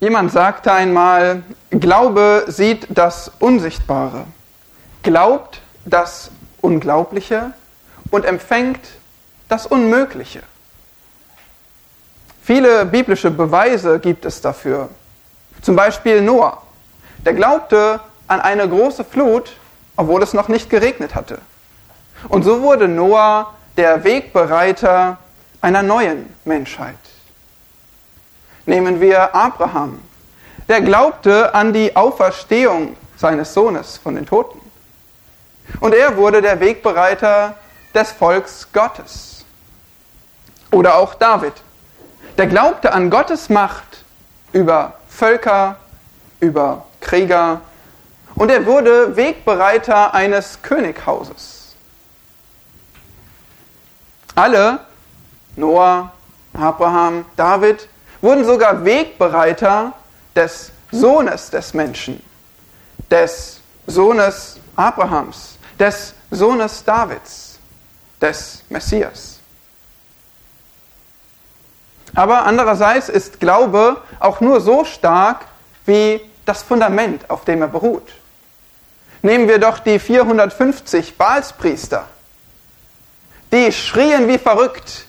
[0.00, 4.26] Jemand sagte einmal, Glaube sieht das Unsichtbare,
[5.02, 7.52] glaubt das Unglaubliche
[8.12, 8.80] und empfängt
[9.48, 10.42] das Unmögliche.
[12.42, 14.88] Viele biblische Beweise gibt es dafür.
[15.62, 16.62] Zum Beispiel Noah.
[17.26, 19.52] Der glaubte an eine große Flut,
[19.96, 21.40] obwohl es noch nicht geregnet hatte.
[22.28, 25.18] Und so wurde Noah der Wegbereiter
[25.60, 26.94] einer neuen Menschheit
[28.68, 30.00] nehmen wir Abraham.
[30.68, 34.60] Der glaubte an die Auferstehung seines Sohnes von den Toten.
[35.80, 37.54] Und er wurde der Wegbereiter
[37.94, 39.44] des Volks Gottes.
[40.70, 41.54] Oder auch David.
[42.36, 44.04] Der glaubte an Gottes Macht
[44.52, 45.76] über Völker,
[46.40, 47.62] über Krieger.
[48.34, 51.74] Und er wurde Wegbereiter eines Könighauses.
[54.34, 54.80] Alle,
[55.56, 56.12] Noah,
[56.52, 57.88] Abraham, David,
[58.20, 59.92] wurden sogar Wegbereiter
[60.34, 62.22] des Sohnes des Menschen,
[63.10, 67.58] des Sohnes Abrahams, des Sohnes Davids,
[68.20, 69.38] des Messias.
[72.14, 75.46] Aber andererseits ist Glaube auch nur so stark
[75.86, 78.08] wie das Fundament, auf dem er beruht.
[79.22, 82.08] Nehmen wir doch die 450 Baalspriester.
[83.52, 85.06] Die schrien wie verrückt,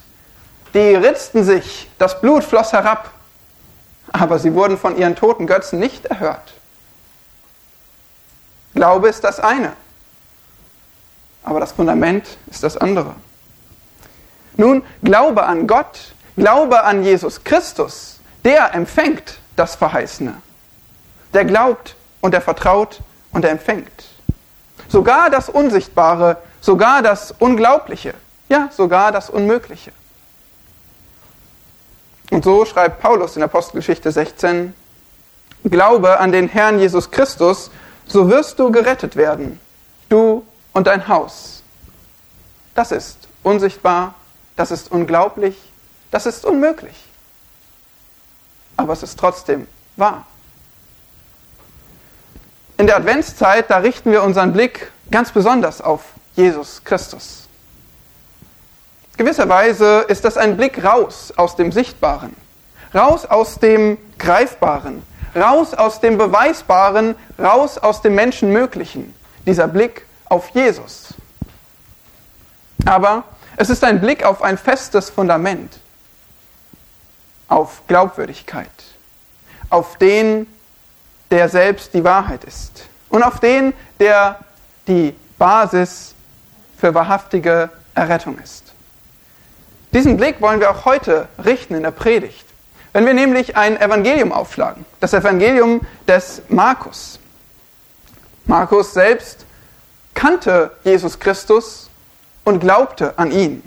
[0.74, 3.10] die ritzten sich, das Blut floss herab,
[4.12, 6.54] aber sie wurden von ihren toten Götzen nicht erhört.
[8.74, 9.72] Glaube ist das eine,
[11.42, 13.14] aber das Fundament ist das andere.
[14.56, 20.34] Nun, Glaube an Gott, Glaube an Jesus Christus, der empfängt das Verheißene.
[21.32, 23.00] Der glaubt und er vertraut
[23.32, 24.04] und er empfängt.
[24.88, 28.14] Sogar das Unsichtbare, sogar das Unglaubliche,
[28.48, 29.92] ja, sogar das Unmögliche.
[32.30, 34.72] Und so schreibt Paulus in Apostelgeschichte 16,
[35.64, 37.70] Glaube an den Herrn Jesus Christus,
[38.06, 39.60] so wirst du gerettet werden,
[40.08, 41.62] du und dein Haus.
[42.74, 44.14] Das ist unsichtbar,
[44.56, 45.56] das ist unglaublich,
[46.10, 46.96] das ist unmöglich.
[48.76, 49.66] Aber es ist trotzdem
[49.96, 50.26] wahr.
[52.78, 56.02] In der Adventszeit, da richten wir unseren Blick ganz besonders auf
[56.34, 57.49] Jesus Christus.
[59.20, 62.34] Gewisserweise ist das ein Blick raus aus dem Sichtbaren,
[62.94, 65.02] raus aus dem Greifbaren,
[65.36, 69.14] raus aus dem Beweisbaren, raus aus dem Menschenmöglichen.
[69.44, 71.12] Dieser Blick auf Jesus.
[72.86, 73.24] Aber
[73.58, 75.80] es ist ein Blick auf ein festes Fundament,
[77.46, 78.70] auf Glaubwürdigkeit,
[79.68, 80.46] auf den,
[81.30, 84.38] der selbst die Wahrheit ist und auf den, der
[84.88, 86.14] die Basis
[86.78, 88.69] für wahrhaftige Errettung ist.
[89.92, 92.46] Diesen Blick wollen wir auch heute richten in der Predigt.
[92.92, 97.18] Wenn wir nämlich ein Evangelium aufschlagen, das Evangelium des Markus.
[98.46, 99.46] Markus selbst
[100.14, 101.88] kannte Jesus Christus
[102.44, 103.62] und glaubte an ihn.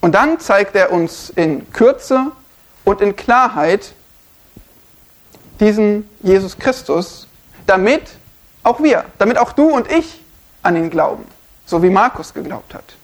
[0.00, 2.32] Und dann zeigt er uns in Kürze
[2.84, 3.92] und in Klarheit
[5.60, 7.26] diesen Jesus Christus,
[7.66, 8.02] damit
[8.62, 10.22] auch wir, damit auch du und ich
[10.62, 11.24] an ihn glauben,
[11.66, 12.96] so wie Markus geglaubt hat.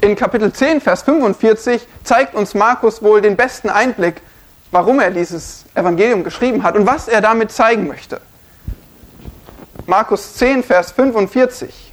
[0.00, 4.20] In Kapitel 10, Vers 45 zeigt uns Markus wohl den besten Einblick,
[4.70, 8.20] warum er dieses Evangelium geschrieben hat und was er damit zeigen möchte.
[9.86, 11.92] Markus 10, Vers 45.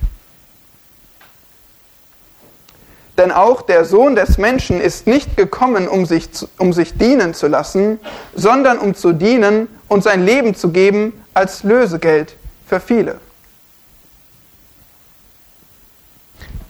[3.17, 6.29] Denn auch der Sohn des Menschen ist nicht gekommen, um sich,
[6.59, 7.99] um sich dienen zu lassen,
[8.35, 12.35] sondern um zu dienen und sein Leben zu geben als Lösegeld
[12.67, 13.19] für viele.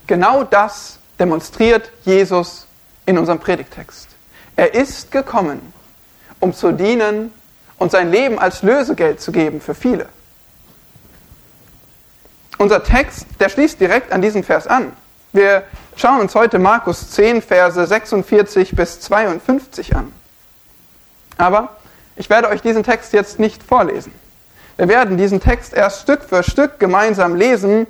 [0.08, 2.68] Genau das demonstriert Jesus
[3.06, 4.08] in unserem Predigtext.
[4.56, 5.74] Er ist gekommen,
[6.40, 7.34] um zu dienen
[7.78, 10.08] und sein Leben als Lösegeld zu geben für viele.
[12.58, 14.94] Unser Text, der schließt direkt an diesen Vers an.
[15.34, 15.64] Wir
[15.98, 20.14] schauen uns heute Markus 10, Verse 46 bis 52 an.
[21.38, 21.76] Aber
[22.16, 24.14] ich werde euch diesen Text jetzt nicht vorlesen.
[24.78, 27.88] Wir werden diesen Text erst Stück für Stück gemeinsam lesen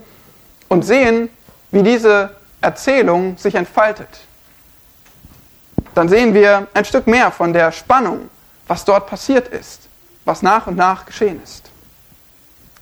[0.68, 1.30] und sehen,
[1.72, 2.32] wie diese
[2.66, 4.10] Erzählung sich entfaltet,
[5.94, 8.30] dann sehen wir ein Stück mehr von der Spannung,
[8.68, 9.88] was dort passiert ist,
[10.26, 11.70] was nach und nach geschehen ist.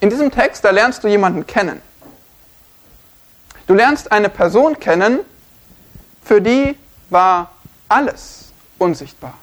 [0.00, 1.80] In diesem Text, da lernst du jemanden kennen.
[3.66, 5.20] Du lernst eine Person kennen,
[6.22, 6.76] für die
[7.10, 7.50] war
[7.88, 9.34] alles unsichtbar.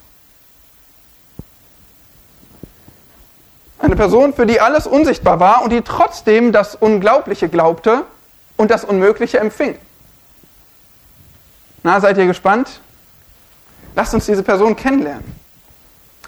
[3.79, 8.05] Eine Person, für die alles unsichtbar war und die trotzdem das Unglaubliche glaubte
[8.57, 9.77] und das Unmögliche empfing.
[11.83, 12.79] Na, seid ihr gespannt?
[13.95, 15.35] Lasst uns diese Person kennenlernen.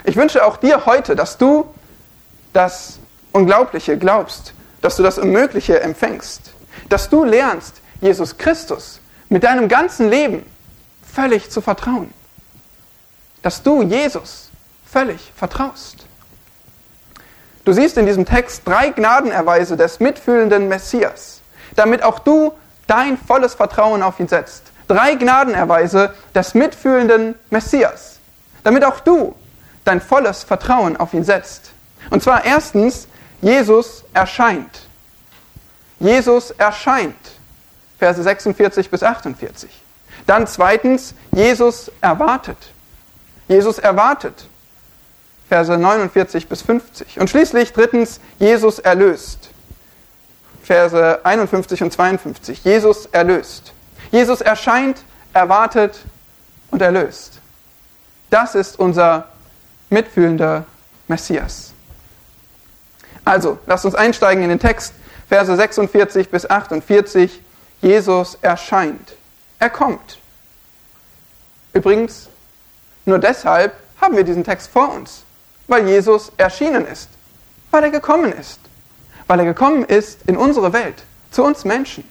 [0.03, 1.73] Ich wünsche auch dir heute, dass du
[2.51, 3.00] das
[3.31, 6.51] Unglaubliche glaubst, dass du das Unmögliche empfängst,
[6.89, 10.45] dass du lernst, Jesus Christus mit deinem ganzen Leben
[11.13, 12.13] völlig zu vertrauen,
[13.41, 14.49] dass du Jesus
[14.85, 16.06] völlig vertraust.
[17.63, 21.41] Du siehst in diesem Text drei Gnadenerweise des mitfühlenden Messias,
[21.75, 22.53] damit auch du
[22.88, 24.72] dein volles Vertrauen auf ihn setzt.
[24.88, 28.19] Drei Gnadenerweise des mitfühlenden Messias,
[28.63, 29.35] damit auch du
[29.85, 31.71] dein volles Vertrauen auf ihn setzt.
[32.09, 33.07] Und zwar erstens,
[33.41, 34.88] Jesus erscheint.
[36.00, 37.15] Jesus erscheint.
[38.00, 39.69] Verse 46 bis 48.
[40.25, 42.57] Dann zweitens, Jesus erwartet.
[43.47, 44.47] Jesus erwartet.
[45.50, 47.19] Verse 49 bis 50.
[47.19, 49.50] Und schließlich drittens, Jesus erlöst.
[50.63, 52.63] Verse 51 und 52.
[52.63, 53.74] Jesus erlöst.
[54.13, 55.98] Jesus erscheint, erwartet
[56.69, 57.39] und erlöst.
[58.30, 59.27] Das ist unser
[59.89, 60.65] mitfühlender
[61.07, 61.74] Messias.
[63.25, 64.94] Also, lasst uns einsteigen in den Text,
[65.30, 67.42] Verse 46 bis 48.
[67.81, 69.15] Jesus erscheint.
[69.57, 70.19] Er kommt.
[71.74, 72.30] Übrigens,
[73.06, 75.24] nur deshalb haben wir diesen Text vor uns,
[75.68, 77.09] weil Jesus erschienen ist,
[77.71, 78.59] weil er gekommen ist,
[79.25, 82.04] weil er gekommen ist in unsere Welt, zu uns Menschen.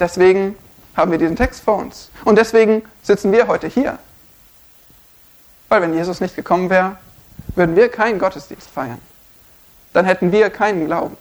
[0.00, 0.56] Deswegen
[0.98, 2.10] haben wir diesen Text vor uns.
[2.24, 3.98] Und deswegen sitzen wir heute hier.
[5.68, 6.96] Weil wenn Jesus nicht gekommen wäre,
[7.54, 8.98] würden wir keinen Gottesdienst feiern.
[9.92, 11.16] Dann hätten wir keinen Glauben.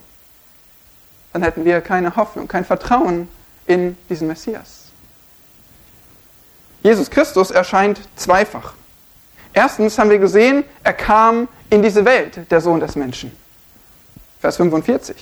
[1.31, 3.29] Dann hätten wir keine Hoffnung, kein Vertrauen
[3.67, 4.85] in diesen Messias.
[6.81, 8.73] Jesus Christus erscheint zweifach.
[9.53, 13.31] Erstens haben wir gesehen, er kam in diese Welt, der Sohn des Menschen.
[14.39, 15.17] Vers 45.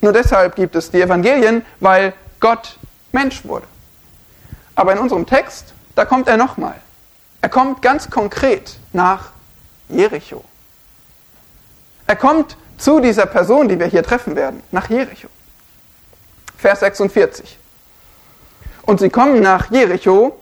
[0.00, 2.78] Nur deshalb gibt es die Evangelien, weil Gott
[3.12, 3.66] Mensch wurde.
[4.74, 6.74] Aber in unserem Text, da kommt er nochmal.
[7.40, 9.30] Er kommt ganz konkret nach
[9.88, 10.44] Jericho.
[12.06, 15.28] Er kommt zu dieser Person, die wir hier treffen werden, nach Jericho.
[16.56, 17.58] Vers 46.
[18.82, 20.38] Und sie kommen nach Jericho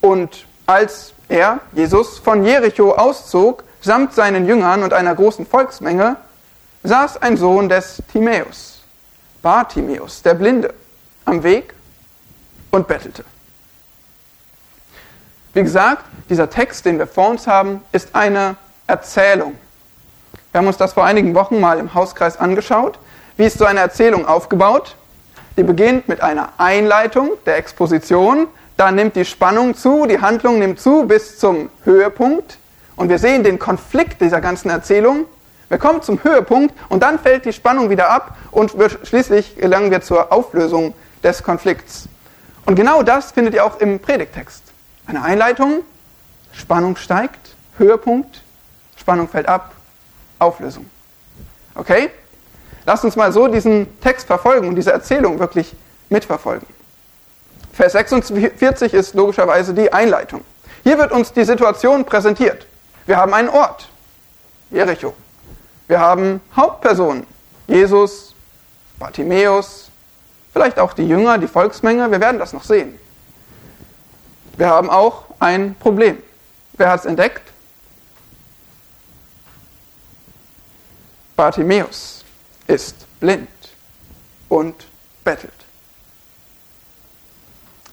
[0.00, 6.16] und als er, Jesus, von Jericho auszog, samt seinen Jüngern und einer großen Volksmenge,
[6.82, 8.82] saß ein Sohn des Timäus,
[9.42, 10.74] Bartimäus, der Blinde,
[11.24, 11.74] am Weg
[12.70, 13.24] und bettelte.
[15.54, 19.56] Wie gesagt, dieser Text, den wir vor uns haben, ist eine Erzählung.
[20.52, 22.98] Wir haben uns das vor einigen Wochen mal im Hauskreis angeschaut.
[23.36, 24.96] Wie ist so eine Erzählung aufgebaut?
[25.56, 30.78] Die beginnt mit einer Einleitung der Exposition, dann nimmt die Spannung zu, die Handlung nimmt
[30.78, 32.58] zu bis zum Höhepunkt
[32.94, 35.24] und wir sehen den Konflikt dieser ganzen Erzählung.
[35.68, 38.74] Wir kommen zum Höhepunkt und dann fällt die Spannung wieder ab und
[39.04, 42.08] schließlich gelangen wir zur Auflösung des Konflikts.
[42.66, 44.62] Und genau das findet ihr auch im Predigtext.
[45.06, 45.82] Eine Einleitung,
[46.52, 48.42] Spannung steigt, Höhepunkt,
[48.96, 49.72] Spannung fällt ab,
[50.40, 50.90] Auflösung.
[51.76, 52.10] Okay?
[52.84, 55.74] Lasst uns mal so diesen Text verfolgen und diese Erzählung wirklich
[56.08, 56.66] mitverfolgen.
[57.72, 60.42] Vers 46 ist logischerweise die Einleitung.
[60.82, 62.66] Hier wird uns die Situation präsentiert.
[63.06, 63.88] Wir haben einen Ort,
[64.70, 65.14] Jericho.
[65.86, 67.26] Wir haben Hauptpersonen,
[67.68, 68.34] Jesus,
[68.98, 69.85] Bartimäus,
[70.56, 72.98] vielleicht auch die Jünger, die Volksmenge, wir werden das noch sehen.
[74.56, 76.16] Wir haben auch ein Problem.
[76.78, 77.42] Wer hat es entdeckt?
[81.36, 82.24] Bartimäus
[82.66, 83.50] ist blind
[84.48, 84.86] und
[85.24, 85.52] bettelt.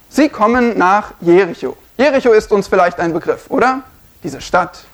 [0.08, 1.76] Sie kommen nach Jericho.
[1.98, 3.82] Jericho ist uns vielleicht ein Begriff, oder?
[4.22, 4.84] Diese Stadt,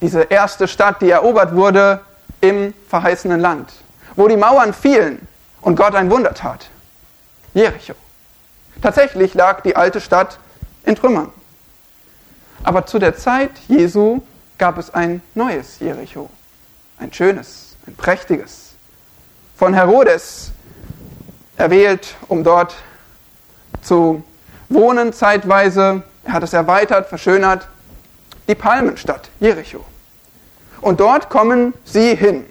[0.00, 2.02] diese erste Stadt, die erobert wurde
[2.40, 3.72] im verheißenen Land,
[4.14, 5.26] wo die Mauern fielen
[5.60, 6.70] und Gott ein Wunder tat.
[7.56, 7.94] Jericho.
[8.82, 10.38] Tatsächlich lag die alte Stadt
[10.84, 11.32] in Trümmern.
[12.62, 14.20] Aber zu der Zeit Jesu
[14.58, 16.28] gab es ein neues Jericho.
[16.98, 18.72] Ein schönes, ein prächtiges.
[19.56, 20.50] Von Herodes
[21.56, 22.74] erwählt, um dort
[23.80, 24.22] zu
[24.68, 26.02] wohnen zeitweise.
[26.24, 27.68] Er hat es erweitert, verschönert.
[28.48, 29.82] Die Palmenstadt, Jericho.
[30.82, 32.44] Und dort kommen sie hin.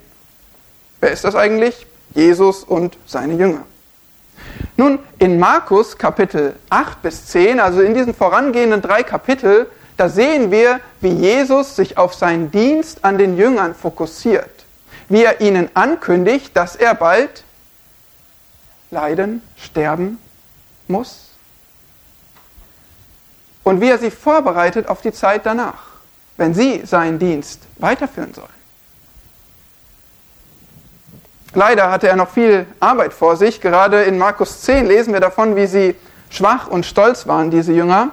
[1.00, 1.86] Wer ist das eigentlich?
[2.16, 3.66] Jesus und seine Jünger.
[4.78, 9.68] Nun, in Markus Kapitel 8 bis 10, also in diesen vorangehenden drei Kapitel,
[9.98, 14.50] da sehen wir, wie Jesus sich auf seinen Dienst an den Jüngern fokussiert.
[15.08, 17.44] Wie er ihnen ankündigt, dass er bald
[18.92, 20.20] leiden, sterben
[20.88, 21.30] muss
[23.64, 25.84] und wie er sie vorbereitet auf die Zeit danach,
[26.38, 28.55] wenn sie seinen Dienst weiterführen sollen.
[31.56, 33.62] Leider hatte er noch viel Arbeit vor sich.
[33.62, 35.96] Gerade in Markus 10 lesen wir davon, wie sie
[36.30, 38.10] schwach und stolz waren, diese Jünger.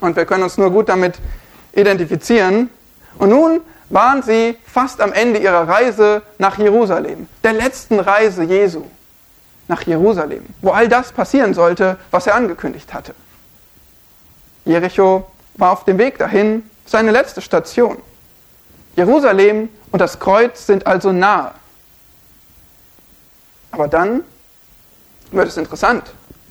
[0.00, 1.18] Und wir können uns nur gut damit
[1.74, 2.70] identifizieren.
[3.18, 8.84] Und nun waren sie fast am Ende ihrer Reise nach Jerusalem, der letzten Reise Jesu
[9.66, 13.14] nach Jerusalem, wo all das passieren sollte, was er angekündigt hatte.
[14.64, 15.26] Jericho
[15.56, 17.98] war auf dem Weg dahin, seine letzte Station.
[18.96, 21.52] Jerusalem und das Kreuz sind also nahe.
[23.70, 24.22] Aber dann
[25.30, 26.04] wird es interessant.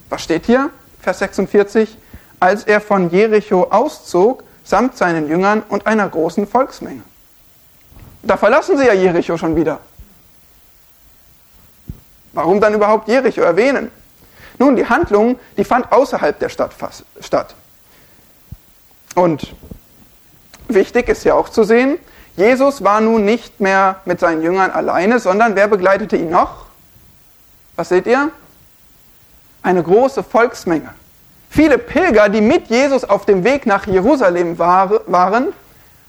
[0.10, 0.70] Was steht hier?
[1.02, 1.98] Vers 46.
[2.40, 7.02] Als er von Jericho auszog, samt seinen Jüngern und einer großen Volksmenge.
[8.22, 9.80] Da verlassen sie ja Jericho schon wieder.
[12.34, 13.90] Warum dann überhaupt Jericho erwähnen?
[14.60, 16.72] Nun, die Handlung, die fand außerhalb der Stadt
[17.22, 17.56] statt.
[19.16, 19.56] Und
[20.68, 21.98] wichtig ist ja auch zu sehen,
[22.36, 26.67] Jesus war nun nicht mehr mit seinen Jüngern alleine, sondern wer begleitete ihn noch?
[27.78, 28.32] Was seht ihr?
[29.62, 30.94] Eine große Volksmenge.
[31.50, 35.54] Viele Pilger, die mit Jesus auf dem Weg nach Jerusalem waren,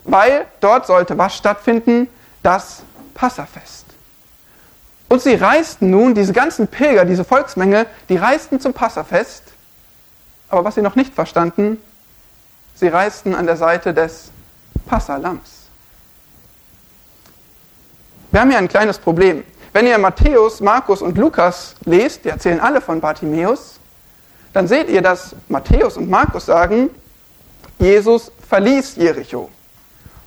[0.04, 2.08] weil dort sollte was stattfinden?
[2.42, 2.82] Das
[3.14, 3.84] Passafest.
[5.08, 9.42] Und sie reisten nun, diese ganzen Pilger, diese Volksmenge, die reisten zum Passafest.
[10.48, 11.80] Aber was sie noch nicht verstanden,
[12.74, 14.30] sie reisten an der Seite des
[14.86, 15.58] Passalams.
[18.30, 19.44] Wir haben hier ein kleines Problem.
[19.78, 23.78] Wenn ihr Matthäus, Markus und Lukas lest, die erzählen alle von Bartimäus,
[24.52, 26.90] dann seht ihr, dass Matthäus und Markus sagen,
[27.78, 29.48] Jesus verließ Jericho.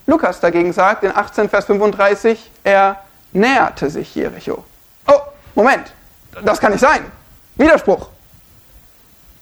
[0.07, 3.03] Lukas dagegen sagt in 18 Vers 35, er
[3.33, 4.63] näherte sich Jericho.
[5.05, 5.19] Oh,
[5.53, 5.91] Moment,
[6.45, 7.11] das kann nicht sein.
[7.55, 8.07] Widerspruch.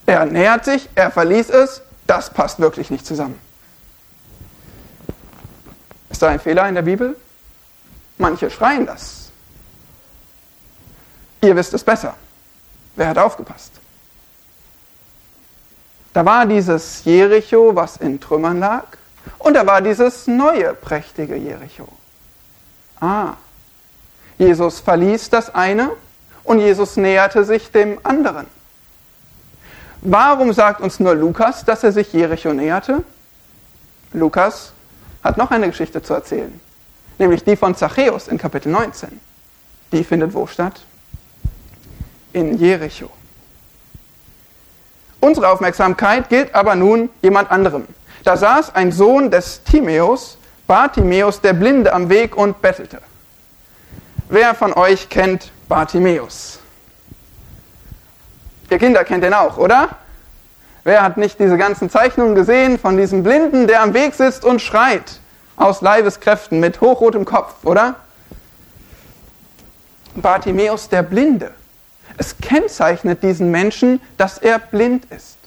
[0.08, 3.40] Er nähert sich, er verließ es, das passt wirklich nicht zusammen.
[6.10, 7.16] Ist da ein Fehler in der Bibel?
[8.18, 9.29] Manche schreien das.
[11.42, 12.16] Ihr wisst es besser.
[12.96, 13.72] Wer hat aufgepasst?
[16.14, 18.86] Da war dieses Jericho, was in Trümmern lag,
[19.38, 21.88] und da war dieses neue, prächtige Jericho.
[23.00, 23.34] Ah,
[24.38, 25.92] Jesus verließ das eine
[26.44, 28.48] und Jesus näherte sich dem anderen.
[30.02, 33.04] Warum sagt uns nur Lukas, dass er sich Jericho näherte?
[34.14, 34.74] Lukas
[35.24, 36.60] hat noch eine Geschichte zu erzählen,
[37.18, 39.20] nämlich die von Zachäus in Kapitel 19.
[39.92, 40.86] Die findet wo statt?
[42.34, 43.10] In Jericho.
[45.20, 47.86] Unsere Aufmerksamkeit gilt aber nun jemand anderem.
[48.24, 53.00] Da saß ein Sohn des Timäus, Bartimäus, der Blinde am Weg und bettelte.
[54.30, 56.60] Wer von euch kennt Bartimäus?
[58.70, 59.90] Ihr Kinder kennt den auch, oder?
[60.84, 64.62] Wer hat nicht diese ganzen Zeichnungen gesehen von diesem Blinden, der am Weg sitzt und
[64.62, 65.20] schreit
[65.58, 67.96] aus Leibeskräften mit hochrotem Kopf, oder?
[70.16, 71.54] Bartimäus der Blinde.
[72.20, 75.38] Es kennzeichnet diesen Menschen, dass er blind ist.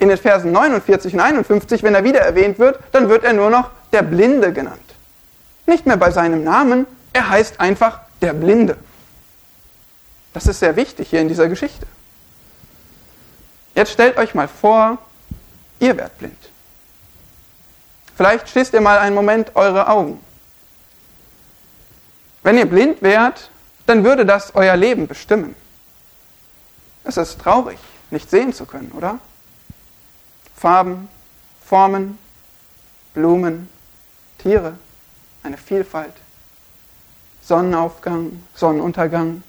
[0.00, 3.48] In den Versen 49 und 51, wenn er wieder erwähnt wird, dann wird er nur
[3.48, 4.82] noch der Blinde genannt.
[5.66, 8.76] Nicht mehr bei seinem Namen, er heißt einfach der Blinde.
[10.34, 11.86] Das ist sehr wichtig hier in dieser Geschichte.
[13.76, 14.98] Jetzt stellt euch mal vor,
[15.78, 16.50] ihr werdet blind.
[18.16, 20.18] Vielleicht schließt ihr mal einen Moment eure Augen.
[22.42, 23.50] Wenn ihr blind wärt,
[23.86, 25.54] dann würde das euer Leben bestimmen.
[27.08, 27.78] Es ist traurig,
[28.10, 29.18] nicht sehen zu können, oder?
[30.54, 31.08] Farben,
[31.64, 32.18] Formen,
[33.14, 33.70] Blumen,
[34.36, 34.74] Tiere,
[35.42, 36.12] eine Vielfalt,
[37.42, 39.42] Sonnenaufgang, Sonnenuntergang.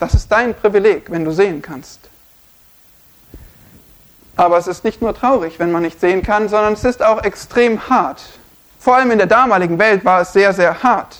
[0.00, 2.00] Das ist dein Privileg, wenn du sehen kannst.
[4.34, 7.22] Aber es ist nicht nur traurig, wenn man nicht sehen kann, sondern es ist auch
[7.22, 8.24] extrem hart.
[8.80, 11.16] Vor allem in der damaligen Welt war es sehr, sehr hart.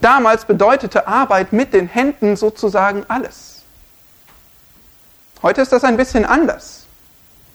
[0.00, 3.62] Damals bedeutete Arbeit mit den Händen sozusagen alles.
[5.42, 6.86] Heute ist das ein bisschen anders.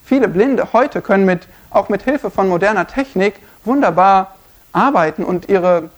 [0.04, 3.34] Viele Blinde heute können mit, auch mit Hilfe von moderner Technik
[3.64, 4.34] wunderbar
[4.72, 5.90] arbeiten und ihre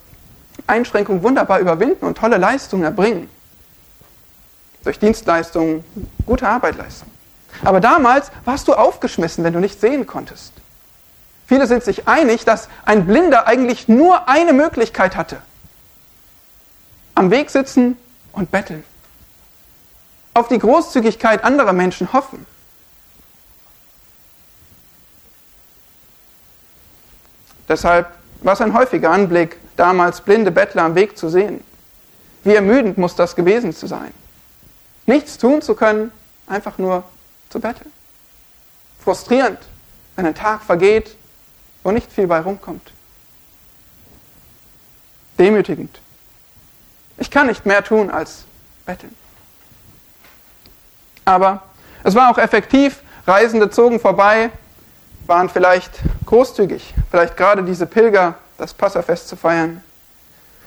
[0.66, 3.28] Einschränkungen wunderbar überwinden und tolle Leistungen erbringen.
[4.84, 5.84] Durch Dienstleistungen
[6.26, 7.10] gute Arbeit leisten.
[7.64, 10.52] Aber damals warst du aufgeschmissen, wenn du nicht sehen konntest.
[11.46, 15.38] Viele sind sich einig, dass ein Blinder eigentlich nur eine Möglichkeit hatte,
[17.14, 17.96] am Weg sitzen
[18.32, 18.84] und betteln.
[20.34, 22.44] Auf die Großzügigkeit anderer Menschen hoffen.
[27.68, 28.08] Deshalb
[28.42, 31.62] war es ein häufiger Anblick, damals blinde Bettler am Weg zu sehen.
[32.42, 34.12] Wie ermüdend muss das gewesen zu sein.
[35.06, 36.12] Nichts tun zu können,
[36.46, 37.04] einfach nur
[37.48, 37.90] zu betteln.
[39.02, 39.58] Frustrierend,
[40.16, 41.16] wenn ein Tag vergeht,
[41.82, 42.92] wo nicht viel bei rumkommt.
[45.38, 46.00] Demütigend.
[47.18, 48.44] Ich kann nicht mehr tun als
[48.86, 49.14] betteln.
[51.24, 51.62] Aber
[52.02, 53.02] es war auch effektiv.
[53.26, 54.50] Reisende zogen vorbei,
[55.26, 59.82] waren vielleicht großzügig, vielleicht gerade diese Pilger, das Passafest zu feiern.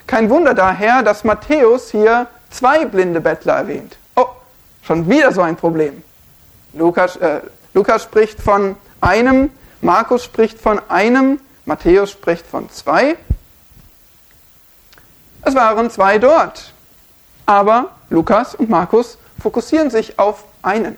[0.08, 3.98] Kein Wunder daher, dass Matthäus hier zwei blinde Bettler erwähnt.
[4.16, 4.26] Oh,
[4.82, 6.02] schon wieder so ein Problem.
[6.74, 7.42] Lukas, äh,
[7.74, 9.52] Lukas spricht von einem,
[9.82, 13.18] Markus spricht von einem, Matthäus spricht von zwei.
[15.48, 16.74] Es waren zwei dort.
[17.46, 20.98] Aber Lukas und Markus fokussieren sich auf einen.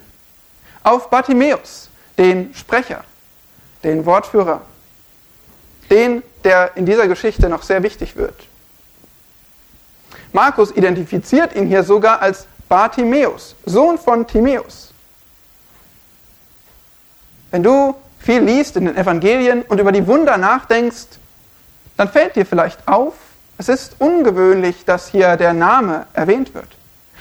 [0.81, 3.03] Auf Bartimäus, den Sprecher,
[3.83, 4.61] den Wortführer.
[5.91, 8.33] Den, der in dieser Geschichte noch sehr wichtig wird.
[10.33, 14.91] Markus identifiziert ihn hier sogar als Bartimäus, Sohn von Timäus.
[17.51, 21.19] Wenn du viel liest in den Evangelien und über die Wunder nachdenkst,
[21.97, 23.13] dann fällt dir vielleicht auf,
[23.59, 26.69] es ist ungewöhnlich, dass hier der Name erwähnt wird.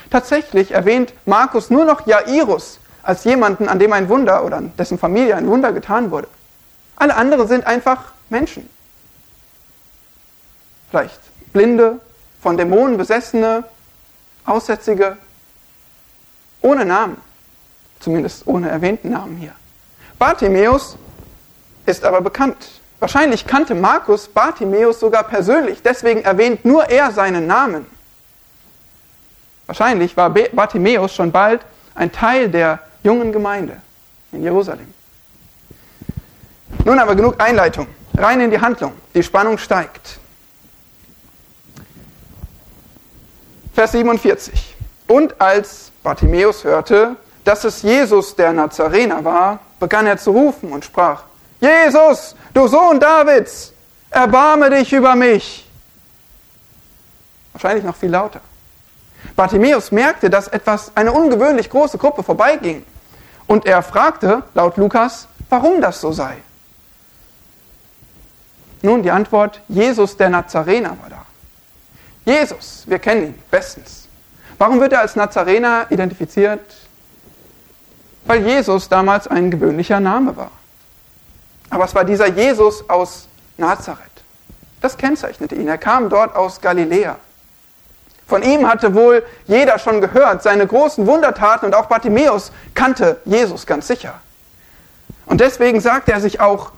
[0.09, 5.01] Tatsächlich erwähnt Markus nur noch Jairus als jemanden, an dem ein Wunder oder an dessen
[5.01, 6.29] Familie ein Wunder getan wurde.
[6.95, 8.71] Alle anderen sind einfach Menschen.
[10.91, 11.21] Vielleicht
[11.53, 11.99] Blinde,
[12.41, 13.65] von Dämonen besessene,
[14.47, 15.17] Aussätzige,
[16.63, 17.17] ohne Namen,
[17.99, 19.53] zumindest ohne erwähnten Namen hier.
[20.21, 20.97] Bartimäus
[21.85, 22.78] ist aber bekannt.
[23.01, 27.87] Wahrscheinlich kannte Markus Bartimäus sogar persönlich, deswegen erwähnt nur er seinen Namen.
[29.67, 31.61] Wahrscheinlich war Bartimäus schon bald
[31.95, 33.77] ein Teil der jungen Gemeinde
[34.33, 34.93] in Jerusalem.
[36.85, 37.87] Nun aber genug Einleitung.
[38.17, 38.93] Rein in die Handlung.
[39.15, 40.19] Die Spannung steigt.
[43.75, 44.75] Vers 47.
[45.07, 50.85] Und als Bartimäus hörte, dass es Jesus der Nazarener war, begann er zu rufen und
[50.85, 51.25] sprach,
[51.61, 53.73] Jesus, du Sohn Davids,
[54.11, 55.69] erbarme dich über mich.
[57.53, 58.41] Wahrscheinlich noch viel lauter.
[59.35, 62.85] Bartimäus merkte, dass etwas, eine ungewöhnlich große Gruppe vorbeiging.
[63.47, 66.37] Und er fragte, laut Lukas, warum das so sei.
[68.83, 71.25] Nun die Antwort, Jesus der Nazarener war da.
[72.25, 74.07] Jesus, wir kennen ihn bestens.
[74.59, 76.61] Warum wird er als Nazarener identifiziert?
[78.27, 80.51] Weil Jesus damals ein gewöhnlicher Name war.
[81.71, 84.05] Aber es war dieser Jesus aus Nazareth.
[84.81, 85.69] Das kennzeichnete ihn.
[85.69, 87.17] Er kam dort aus Galiläa.
[88.27, 93.67] Von ihm hatte wohl jeder schon gehört, seine großen Wundertaten und auch Bartimäus kannte Jesus
[93.67, 94.21] ganz sicher.
[95.25, 96.73] Und deswegen sagte er sich auch,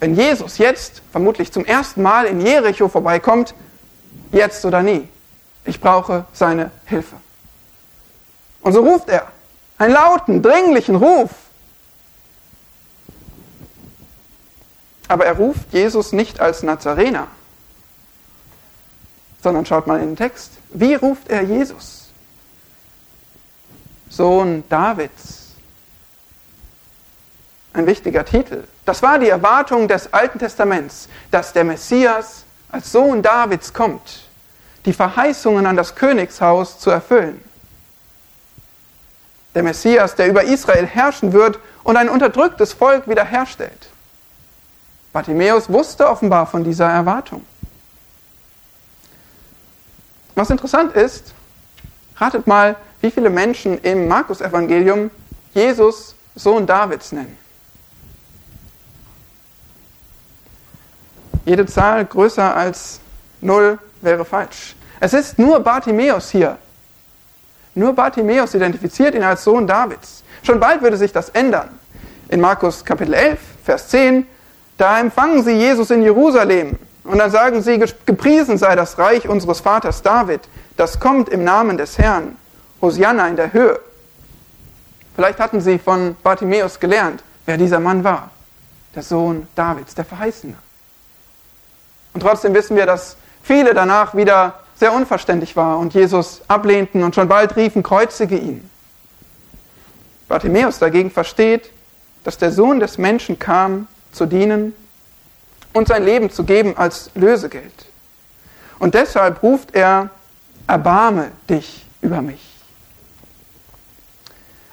[0.00, 3.54] wenn Jesus jetzt vermutlich zum ersten Mal in Jericho vorbeikommt,
[4.32, 5.08] jetzt oder nie.
[5.64, 7.16] Ich brauche seine Hilfe.
[8.62, 9.28] Und so ruft er
[9.78, 11.30] einen lauten, dringlichen Ruf.
[15.08, 17.28] Aber er ruft Jesus nicht als Nazarener,
[19.42, 20.52] sondern schaut mal in den Text.
[20.70, 22.08] Wie ruft er Jesus?
[24.08, 25.54] Sohn Davids.
[27.72, 28.64] Ein wichtiger Titel.
[28.84, 34.24] Das war die Erwartung des Alten Testaments, dass der Messias als Sohn Davids kommt
[34.84, 37.42] die Verheißungen an das Königshaus zu erfüllen.
[39.54, 43.88] Der Messias, der über Israel herrschen wird und ein unterdrücktes Volk wiederherstellt.
[45.14, 47.46] Bartimäus wusste offenbar von dieser Erwartung.
[50.34, 51.32] Was interessant ist,
[52.16, 55.12] ratet mal, wie viele Menschen im Markus-Evangelium
[55.52, 57.38] Jesus Sohn Davids nennen.
[61.44, 62.98] Jede Zahl größer als
[63.40, 64.74] 0 wäre falsch.
[64.98, 66.58] Es ist nur Bartimäus hier.
[67.76, 70.24] Nur Bartimäus identifiziert ihn als Sohn Davids.
[70.42, 71.68] Schon bald würde sich das ändern.
[72.30, 74.26] In Markus Kapitel 11, Vers 10,
[74.76, 79.60] da empfangen sie Jesus in Jerusalem und dann sagen sie, gepriesen sei das Reich unseres
[79.60, 80.40] Vaters David,
[80.76, 82.36] das kommt im Namen des Herrn.
[82.84, 83.80] Hosianna in der Höhe.
[85.16, 88.30] Vielleicht hatten sie von Bartimäus gelernt, wer dieser Mann war.
[88.94, 90.54] Der Sohn Davids, der Verheißene.
[92.12, 97.14] Und trotzdem wissen wir, dass viele danach wieder sehr unverständlich war und Jesus ablehnten und
[97.14, 98.68] schon bald riefen, kreuzige ihn.
[100.28, 101.70] Bartimäus dagegen versteht,
[102.22, 104.74] dass der Sohn des Menschen kam, zu dienen
[105.72, 107.86] und sein Leben zu geben als Lösegeld.
[108.78, 110.10] Und deshalb ruft er,
[110.66, 112.40] erbarme dich über mich.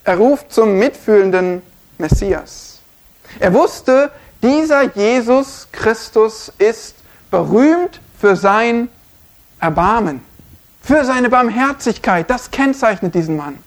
[0.03, 1.61] Er ruft zum mitfühlenden
[1.97, 2.79] Messias.
[3.39, 6.95] Er wusste, dieser Jesus Christus ist
[7.29, 8.89] berühmt für sein
[9.59, 10.23] Erbarmen,
[10.81, 12.29] für seine Barmherzigkeit.
[12.29, 13.57] Das kennzeichnet diesen Mann.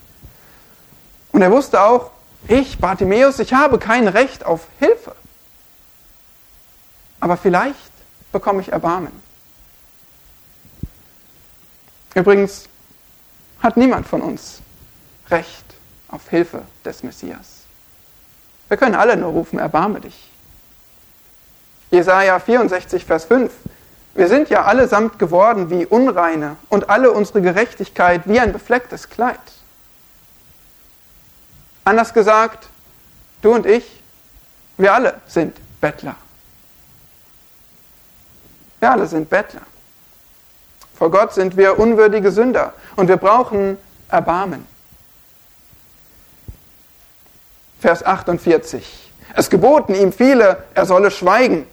[1.32, 2.10] Und er wusste auch,
[2.48, 5.14] ich, Bartimäus, ich habe kein Recht auf Hilfe.
[7.24, 7.90] Aber vielleicht
[8.32, 9.10] bekomme ich Erbarmen.
[12.14, 12.68] Übrigens
[13.62, 14.60] hat niemand von uns
[15.30, 15.64] Recht
[16.08, 17.62] auf Hilfe des Messias.
[18.68, 20.30] Wir können alle nur rufen, erbarme dich.
[21.90, 23.50] Jesaja 64, Vers 5.
[24.12, 29.40] Wir sind ja allesamt geworden wie Unreine und alle unsere Gerechtigkeit wie ein beflecktes Kleid.
[31.87, 32.68] Anders gesagt,
[33.40, 34.02] du und ich,
[34.76, 36.16] wir alle sind Bettler.
[38.85, 39.62] Wir alle sind Bettler.
[40.94, 43.79] Vor Gott sind wir unwürdige Sünder und wir brauchen
[44.11, 44.66] Erbarmen.
[47.81, 49.11] Vers 48.
[49.37, 51.66] Es geboten ihm viele, er solle schweigen.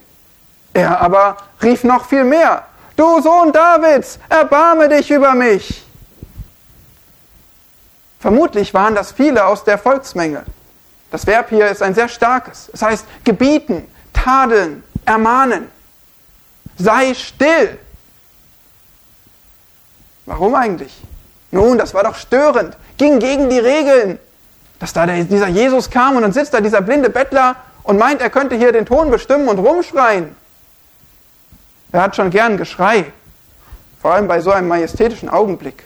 [0.72, 2.64] Er aber rief noch viel mehr.
[2.96, 5.84] Du Sohn Davids, erbarme dich über mich.
[8.20, 10.44] Vermutlich waren das viele aus der Volksmenge.
[11.10, 12.70] Das Verb hier ist ein sehr starkes.
[12.72, 15.68] Es heißt gebieten, tadeln, ermahnen.
[16.78, 17.78] Sei still.
[20.26, 21.00] Warum eigentlich?
[21.50, 24.18] Nun, das war doch störend, ging gegen die Regeln.
[24.78, 28.20] Dass da der, dieser Jesus kam und dann sitzt da dieser blinde Bettler und meint,
[28.20, 30.34] er könnte hier den Ton bestimmen und rumschreien.
[31.92, 33.12] Er hat schon gern Geschrei,
[34.00, 35.84] vor allem bei so einem majestätischen Augenblick.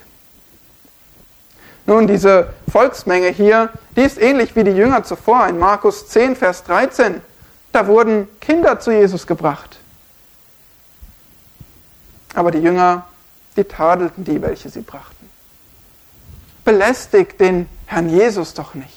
[1.85, 6.63] Nun, diese Volksmenge hier, die ist ähnlich wie die Jünger zuvor in Markus 10, Vers
[6.63, 7.21] 13.
[7.71, 9.77] Da wurden Kinder zu Jesus gebracht.
[12.37, 13.07] Aber die Jünger,
[13.55, 15.27] die tadelten die, welche sie brachten.
[16.63, 18.93] Belästigt den Herrn Jesus doch nicht.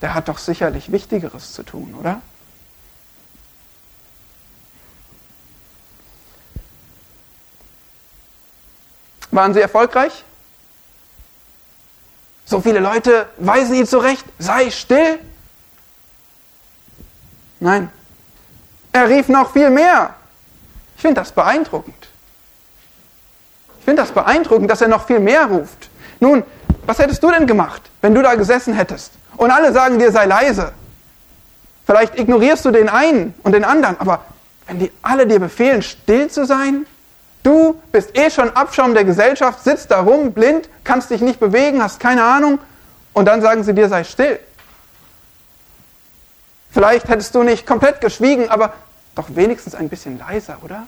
[0.00, 2.22] Der hat doch sicherlich Wichtigeres zu tun, oder?
[9.32, 10.24] Waren sie erfolgreich?
[12.44, 15.18] So viele Leute weisen ihn zurecht, sei still.
[17.58, 17.90] Nein,
[18.92, 20.14] er rief noch viel mehr.
[20.98, 22.08] Ich finde das beeindruckend.
[23.78, 25.88] Ich finde das beeindruckend, dass er noch viel mehr ruft.
[26.20, 26.42] Nun,
[26.84, 30.26] was hättest du denn gemacht, wenn du da gesessen hättest und alle sagen dir, sei
[30.26, 30.72] leise?
[31.86, 34.20] Vielleicht ignorierst du den einen und den anderen, aber
[34.66, 36.84] wenn die alle dir befehlen, still zu sein,
[37.42, 41.82] Du bist eh schon Abschaum der Gesellschaft, sitzt da rum, blind, kannst dich nicht bewegen,
[41.82, 42.58] hast keine Ahnung
[43.12, 44.38] und dann sagen sie dir, sei still.
[46.70, 48.74] Vielleicht hättest du nicht komplett geschwiegen, aber
[49.18, 50.86] doch wenigstens ein bisschen leiser, oder?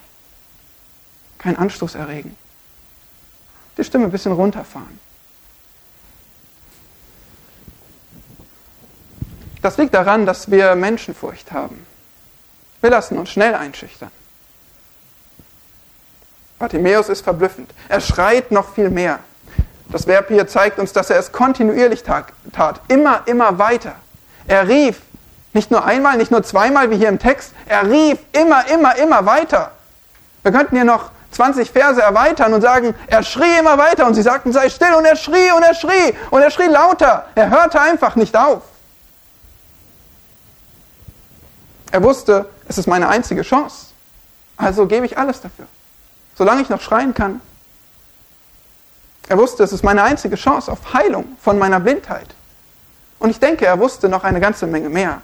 [1.38, 2.36] Kein Anstoß erregen.
[3.76, 5.00] Die Stimme ein bisschen runterfahren.
[9.62, 11.84] Das liegt daran, dass wir Menschenfurcht haben.
[12.80, 14.12] Wir lassen uns schnell einschüchtern.
[16.58, 17.74] Bartimäus ist verblüffend.
[17.88, 19.18] Er schreit noch viel mehr.
[19.90, 22.80] Das Verb hier zeigt uns, dass er es kontinuierlich tat.
[22.86, 23.96] Immer, immer weiter.
[24.46, 25.00] Er rief,
[25.52, 29.26] nicht nur einmal, nicht nur zweimal wie hier im Text, er rief immer, immer, immer
[29.26, 29.72] weiter.
[30.42, 34.22] Wir könnten hier noch 20 Verse erweitern und sagen, er schrie immer weiter und sie
[34.22, 37.26] sagten, sei still und er schrie und er schrie und er schrie lauter.
[37.34, 38.62] Er hörte einfach nicht auf.
[41.92, 43.86] Er wusste, es ist meine einzige Chance.
[44.56, 45.66] Also gebe ich alles dafür
[46.40, 47.42] solange ich noch schreien kann.
[49.28, 52.28] Er wusste, es ist meine einzige Chance auf Heilung von meiner Blindheit.
[53.18, 55.20] Und ich denke, er wusste noch eine ganze Menge mehr.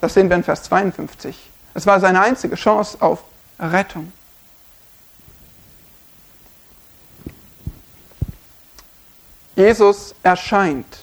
[0.00, 1.36] Das sehen wir in Vers 52.
[1.74, 3.24] Es war seine einzige Chance auf
[3.58, 4.12] Rettung.
[9.56, 10.98] Jesus erscheint.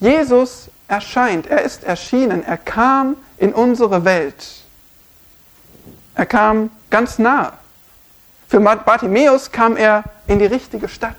[0.00, 1.46] Jesus erscheint.
[1.46, 2.42] Er ist erschienen.
[2.44, 4.62] Er kam in unsere Welt.
[6.14, 7.52] Er kam ganz nah.
[8.48, 11.16] Für Bartimäus kam er in die richtige Stadt.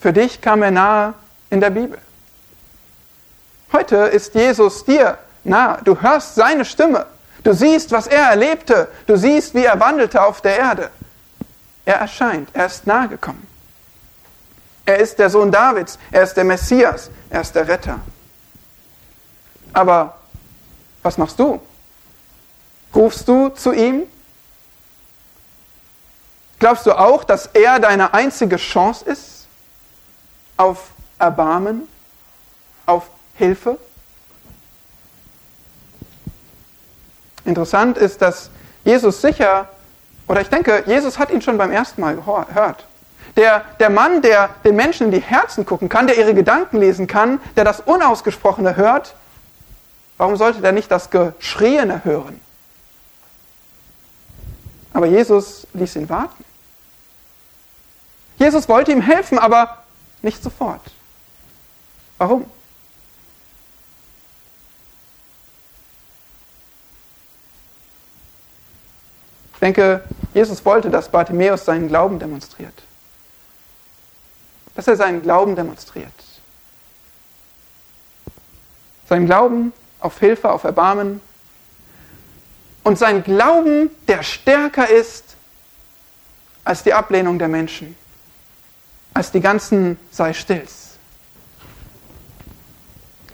[0.00, 1.14] Für dich kam er nahe
[1.50, 1.98] in der Bibel.
[3.72, 5.78] Heute ist Jesus dir nah.
[5.78, 7.06] Du hörst seine Stimme.
[7.44, 8.88] Du siehst, was er erlebte.
[9.06, 10.90] Du siehst, wie er wandelte auf der Erde.
[11.84, 12.48] Er erscheint.
[12.52, 13.46] Er ist nahe gekommen.
[14.84, 15.98] Er ist der Sohn Davids.
[16.10, 17.10] Er ist der Messias.
[17.30, 18.00] Er ist der Retter.
[19.72, 20.14] Aber
[21.02, 21.60] was machst du?
[22.94, 24.04] Rufst du zu ihm?
[26.58, 29.46] Glaubst du auch, dass er deine einzige Chance ist
[30.56, 31.86] auf Erbarmen,
[32.86, 33.78] auf Hilfe?
[37.44, 38.50] Interessant ist, dass
[38.84, 39.68] Jesus sicher,
[40.26, 42.84] oder ich denke, Jesus hat ihn schon beim ersten Mal gehört.
[43.36, 47.06] Der, der Mann, der den Menschen in die Herzen gucken kann, der ihre Gedanken lesen
[47.06, 49.14] kann, der das Unausgesprochene hört,
[50.18, 52.40] warum sollte der nicht das Geschriene hören?
[54.92, 56.44] Aber Jesus ließ ihn warten.
[58.38, 59.84] Jesus wollte ihm helfen, aber
[60.22, 60.82] nicht sofort.
[62.18, 62.50] Warum?
[69.58, 72.80] Ich denke, Jesus wollte, dass Bartimäus seinen Glauben demonstriert.
[74.76, 76.12] Dass er seinen Glauben demonstriert.
[79.08, 81.20] Sein Glauben auf Hilfe, auf Erbarmen.
[82.84, 85.34] Und sein Glauben, der stärker ist
[86.62, 87.96] als die Ablehnung der Menschen,
[89.12, 90.90] als die ganzen sei stills.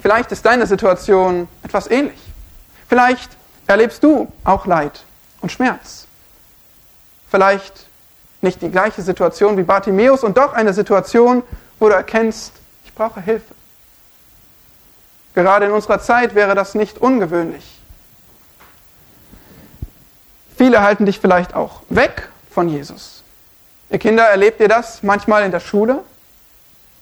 [0.00, 2.18] Vielleicht ist deine Situation etwas ähnlich.
[2.88, 3.30] Vielleicht
[3.66, 5.04] erlebst du auch Leid
[5.42, 6.04] und Schmerz.
[7.35, 7.87] Vielleicht
[8.42, 11.42] nicht die gleiche Situation wie Bartimäus und doch eine Situation,
[11.81, 12.53] wo du erkennst,
[12.85, 13.53] ich brauche Hilfe.
[15.35, 17.81] Gerade in unserer Zeit wäre das nicht ungewöhnlich.
[20.57, 23.25] Viele halten dich vielleicht auch weg von Jesus.
[23.90, 26.05] Ihr Kinder, erlebt ihr das manchmal in der Schule,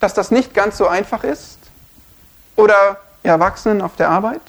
[0.01, 1.59] dass das nicht ganz so einfach ist?
[2.57, 4.40] Oder ihr Erwachsenen auf der Arbeit?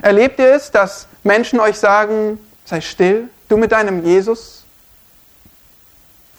[0.00, 4.59] Erlebt ihr es, dass Menschen euch sagen, sei still, du mit deinem Jesus?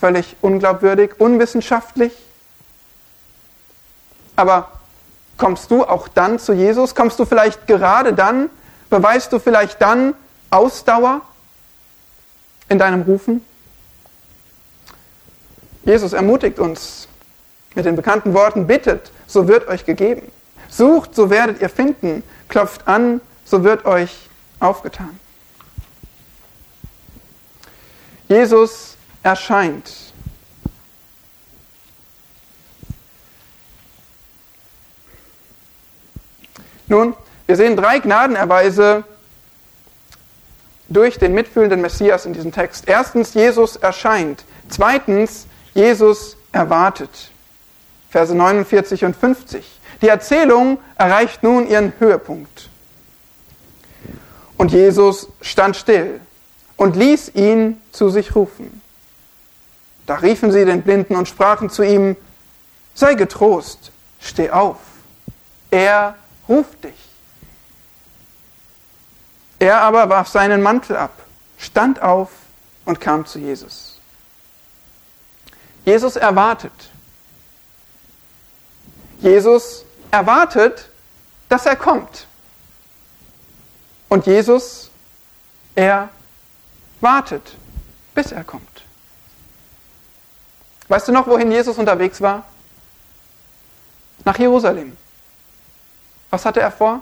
[0.01, 2.11] Völlig unglaubwürdig, unwissenschaftlich?
[4.35, 4.67] Aber
[5.41, 6.93] Kommst du auch dann zu Jesus?
[6.93, 8.51] Kommst du vielleicht gerade dann?
[8.91, 10.13] Beweist du vielleicht dann
[10.51, 11.21] Ausdauer
[12.69, 13.43] in deinem Rufen?
[15.83, 17.07] Jesus ermutigt uns
[17.73, 20.31] mit den bekannten Worten, bittet, so wird euch gegeben.
[20.69, 22.21] Sucht, so werdet ihr finden.
[22.47, 25.19] Klopft an, so wird euch aufgetan.
[28.27, 30.11] Jesus erscheint
[36.91, 37.15] Nun,
[37.47, 39.05] wir sehen drei Gnadenerweise
[40.89, 42.85] durch den mitfühlenden Messias in diesem Text.
[42.85, 44.43] Erstens, Jesus erscheint.
[44.67, 47.31] Zweitens, Jesus erwartet.
[48.09, 49.65] Verse 49 und 50.
[50.01, 52.69] Die Erzählung erreicht nun ihren Höhepunkt.
[54.57, 56.19] Und Jesus stand still
[56.75, 58.80] und ließ ihn zu sich rufen.
[60.11, 62.17] Da riefen sie den Blinden und sprachen zu ihm,
[62.93, 64.75] sei getrost, steh auf.
[65.69, 66.15] Er
[66.49, 67.09] ruft dich.
[69.57, 71.13] Er aber warf seinen Mantel ab,
[71.57, 72.29] stand auf
[72.83, 74.01] und kam zu Jesus.
[75.85, 76.73] Jesus erwartet.
[79.21, 80.89] Jesus erwartet,
[81.47, 82.27] dass er kommt.
[84.09, 84.91] Und Jesus,
[85.73, 86.09] er
[86.99, 87.55] wartet,
[88.13, 88.83] bis er kommt.
[90.91, 92.43] Weißt du noch, wohin Jesus unterwegs war?
[94.25, 94.97] Nach Jerusalem.
[96.29, 97.01] Was hatte er vor?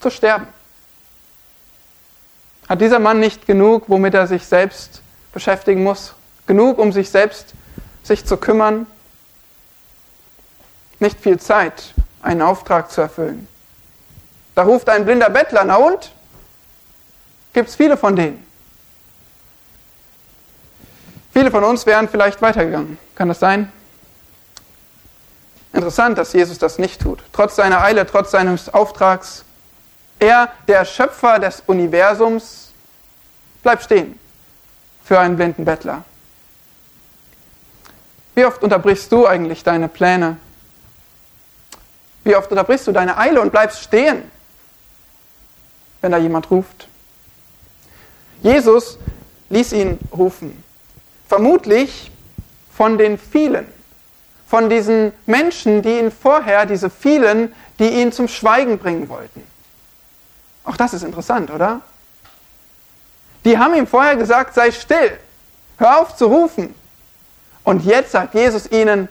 [0.00, 0.48] Zu sterben.
[2.68, 5.00] Hat dieser Mann nicht genug, womit er sich selbst
[5.32, 6.14] beschäftigen muss?
[6.48, 7.54] Genug, um sich selbst
[8.02, 8.88] sich zu kümmern?
[10.98, 13.46] Nicht viel Zeit, einen Auftrag zu erfüllen.
[14.56, 16.10] Da ruft ein blinder Bettler, na und?
[17.52, 18.44] Gibt es viele von denen?
[21.34, 22.96] Viele von uns wären vielleicht weitergegangen.
[23.16, 23.72] Kann das sein?
[25.72, 27.24] Interessant, dass Jesus das nicht tut.
[27.32, 29.44] Trotz seiner Eile, trotz seines Auftrags.
[30.20, 32.72] Er, der Schöpfer des Universums,
[33.64, 34.16] bleibt stehen
[35.04, 36.04] für einen blinden Bettler.
[38.36, 40.36] Wie oft unterbrichst du eigentlich deine Pläne?
[42.22, 44.30] Wie oft unterbrichst du deine Eile und bleibst stehen,
[46.00, 46.86] wenn da jemand ruft?
[48.40, 48.98] Jesus
[49.50, 50.63] ließ ihn rufen.
[51.34, 52.10] Vermutlich
[52.72, 53.66] von den vielen
[54.54, 59.42] von diesen Menschen, die ihn vorher, diese vielen, die ihn zum Schweigen bringen wollten.
[60.62, 61.80] Auch das ist interessant, oder?
[63.44, 65.18] Die haben ihm vorher gesagt, sei still,
[65.76, 66.72] hör auf zu rufen.
[67.64, 69.08] Und jetzt sagt Jesus ihnen,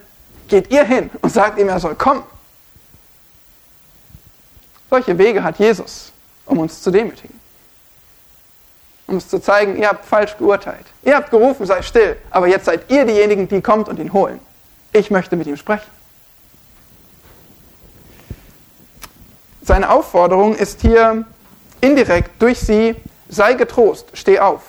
[0.47, 2.23] geht ihr hin und sagt ihm, er soll kommen.
[4.89, 6.13] Solche Wege hat Jesus,
[6.45, 7.37] um uns zu demütigen.
[9.13, 10.87] Um uns zu zeigen, ihr habt falsch geurteilt.
[11.03, 14.39] Ihr habt gerufen, sei still, aber jetzt seid ihr diejenigen, die kommt und ihn holen.
[14.91, 15.85] Ich möchte mit ihm sprechen.
[19.61, 21.25] Seine Aufforderung ist hier
[21.79, 22.95] indirekt durch sie,
[23.29, 24.63] sei getrost, steh auf.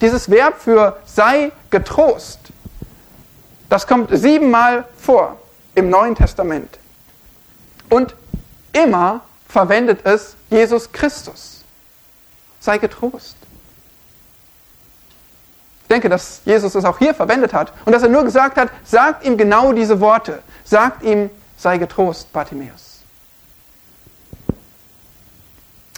[0.00, 2.38] Dieses Verb für sei getrost,
[3.68, 5.38] das kommt siebenmal vor
[5.74, 6.78] im Neuen Testament.
[7.90, 8.14] Und
[8.72, 11.64] immer verwendet es Jesus Christus.
[12.60, 13.37] Sei getrost.
[15.90, 19.24] Denke, dass Jesus es auch hier verwendet hat und dass er nur gesagt hat, sagt
[19.24, 20.42] ihm genau diese Worte.
[20.64, 23.00] Sagt ihm, sei getrost, Bartimäus.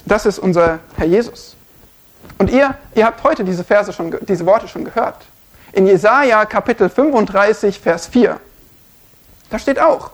[0.06, 1.56] Das ist unser Herr Jesus.
[2.38, 5.16] Und ihr, ihr habt heute diese, Verse schon, diese Worte schon gehört.
[5.72, 8.40] In Jesaja Kapitel 35, Vers 4.
[9.50, 10.12] Da steht auch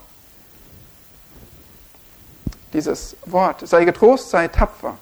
[2.72, 4.98] dieses Wort, sei getrost, sei tapfer.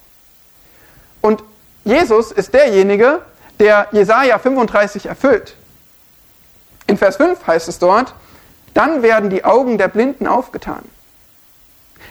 [1.21, 1.43] Und
[1.85, 3.21] Jesus ist derjenige,
[3.61, 5.57] der Jesaja 35 erfüllt.
[6.87, 8.15] In Vers 5 heißt es dort,
[8.75, 10.83] dann werden die Augen der Blinden aufgetan.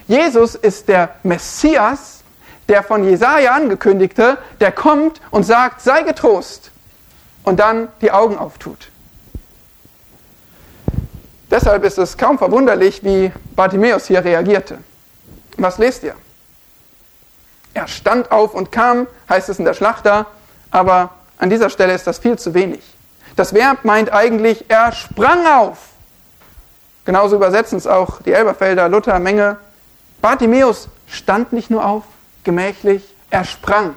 [0.08, 2.24] Jesus ist der Messias,
[2.70, 6.72] der von Jesaja angekündigte, der kommt und sagt, sei getrost
[7.44, 8.90] und dann die Augen auftut.
[11.52, 14.80] Deshalb ist es kaum verwunderlich, wie Bartimäus hier reagierte.
[15.58, 16.16] Was lest ihr?
[17.76, 20.26] Er stand auf und kam, heißt es in der Schlachter,
[20.72, 21.12] aber
[21.44, 22.82] an dieser Stelle ist das viel zu wenig.
[23.36, 25.78] Das Verb meint eigentlich, er sprang auf.
[27.04, 29.58] Genauso übersetzen es auch die Elberfelder, Luther, Menge.
[30.22, 32.04] Bartimäus stand nicht nur auf,
[32.46, 33.96] gemächlich, er sprang.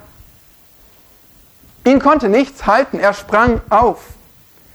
[1.85, 4.01] Ihn konnte nichts halten, er sprang auf.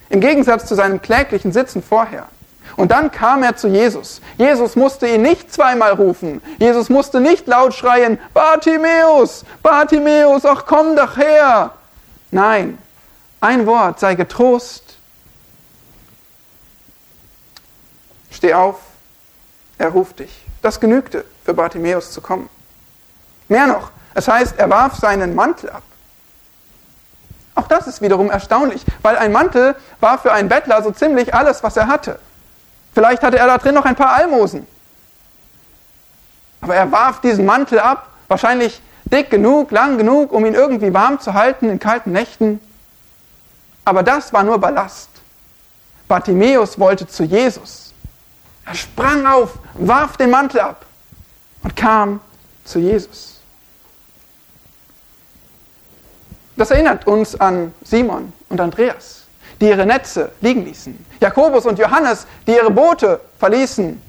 [0.09, 2.25] Im Gegensatz zu seinem kläglichen Sitzen vorher.
[2.77, 4.23] Und dann kam er zu Jesus.
[4.39, 6.41] Jesus musste ihn nicht zweimal rufen.
[6.59, 11.73] Jesus musste nicht laut schreien, Bartimäus, Bartimäus, ach komm doch her.
[12.33, 12.79] Nein,
[13.42, 14.97] ein Wort, sei getrost.
[18.31, 18.81] Steh auf,
[19.77, 20.45] er ruft dich.
[20.62, 22.49] Das genügte für Bartimäus zu kommen.
[23.49, 25.83] Mehr noch, es heißt, er warf seinen Mantel ab.
[27.55, 31.62] Auch das ist wiederum erstaunlich, weil ein Mantel war für einen Bettler so ziemlich alles,
[31.62, 32.18] was er hatte.
[32.95, 34.66] Vielleicht hatte er da drin noch ein paar Almosen.
[36.62, 38.81] Aber er warf diesen Mantel ab, wahrscheinlich
[39.12, 42.61] dick genug, lang genug, um ihn irgendwie warm zu halten in kalten Nächten.
[43.85, 45.11] Aber das war nur Ballast.
[46.09, 47.92] Bartimäus wollte zu Jesus.
[48.64, 50.87] Er sprang auf, warf den Mantel ab
[51.62, 52.20] und kam
[52.64, 53.40] zu Jesus.
[56.57, 59.22] Das erinnert uns an Simon und Andreas,
[59.61, 61.07] die ihre Netze liegen ließen.
[61.18, 64.01] Jakobus und Johannes, die ihre Boote verließen.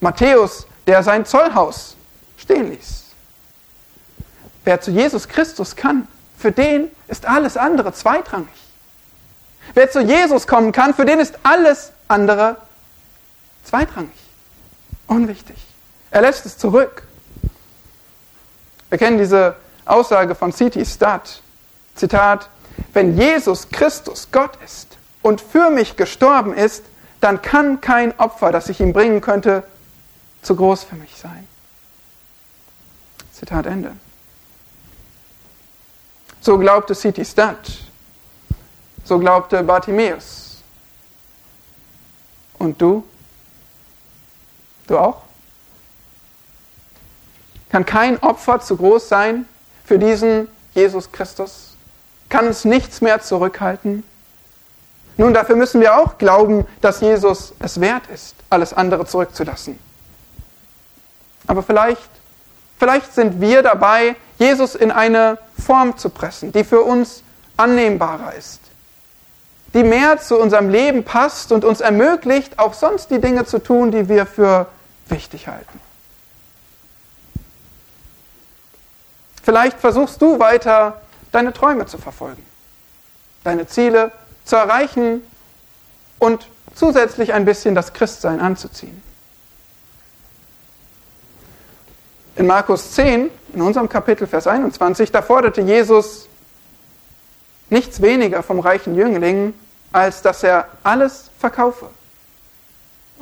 [0.00, 1.94] Matthäus, der sein Zollhaus
[2.38, 2.99] stehen ließ.
[4.64, 6.06] Wer zu Jesus Christus kann,
[6.38, 8.48] für den ist alles andere zweitrangig.
[9.74, 12.56] Wer zu Jesus kommen kann, für den ist alles andere
[13.64, 14.10] zweitrangig,
[15.06, 15.56] unwichtig.
[16.10, 17.04] Er lässt es zurück.
[18.88, 20.84] Wir kennen diese Aussage von C.T.
[20.84, 21.42] Studd.
[21.94, 22.48] Zitat,
[22.92, 26.84] wenn Jesus Christus Gott ist und für mich gestorben ist,
[27.20, 29.64] dann kann kein Opfer, das ich ihm bringen könnte,
[30.42, 31.46] zu groß für mich sein.
[33.32, 33.92] Zitat Ende.
[36.40, 37.24] So glaubte C.T.
[37.24, 37.56] Studd.
[39.04, 40.62] So glaubte Bartimäus.
[42.58, 43.04] Und du?
[44.86, 45.22] Du auch?
[47.70, 49.46] Kann kein Opfer zu groß sein
[49.84, 51.76] für diesen Jesus Christus?
[52.28, 54.02] Kann uns nichts mehr zurückhalten?
[55.16, 59.78] Nun, dafür müssen wir auch glauben, dass Jesus es wert ist, alles andere zurückzulassen.
[61.46, 62.09] Aber vielleicht,
[62.80, 67.22] vielleicht sind wir dabei, Jesus in eine Form zu pressen, die für uns
[67.56, 68.60] annehmbarer ist,
[69.74, 73.92] die mehr zu unserem Leben passt und uns ermöglicht, auch sonst die Dinge zu tun,
[73.92, 74.66] die wir für
[75.08, 75.80] wichtig halten.
[79.42, 81.00] Vielleicht versuchst du weiter
[81.32, 82.44] deine Träume zu verfolgen,
[83.44, 84.10] deine Ziele
[84.44, 85.22] zu erreichen
[86.18, 89.02] und zusätzlich ein bisschen das Christsein anzuziehen.
[92.40, 96.26] In Markus 10, in unserem Kapitel Vers 21, da forderte Jesus
[97.68, 99.52] nichts weniger vom reichen Jüngling,
[99.92, 101.90] als dass er alles verkaufe.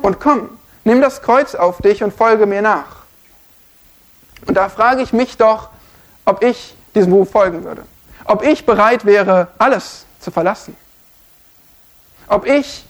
[0.01, 3.03] Und komm, nimm das Kreuz auf dich und folge mir nach.
[4.47, 5.69] Und da frage ich mich doch,
[6.23, 7.83] ob ich diesem Ruf folgen würde
[8.29, 10.77] ob ich bereit wäre, alles zu verlassen.
[12.27, 12.85] Ob ich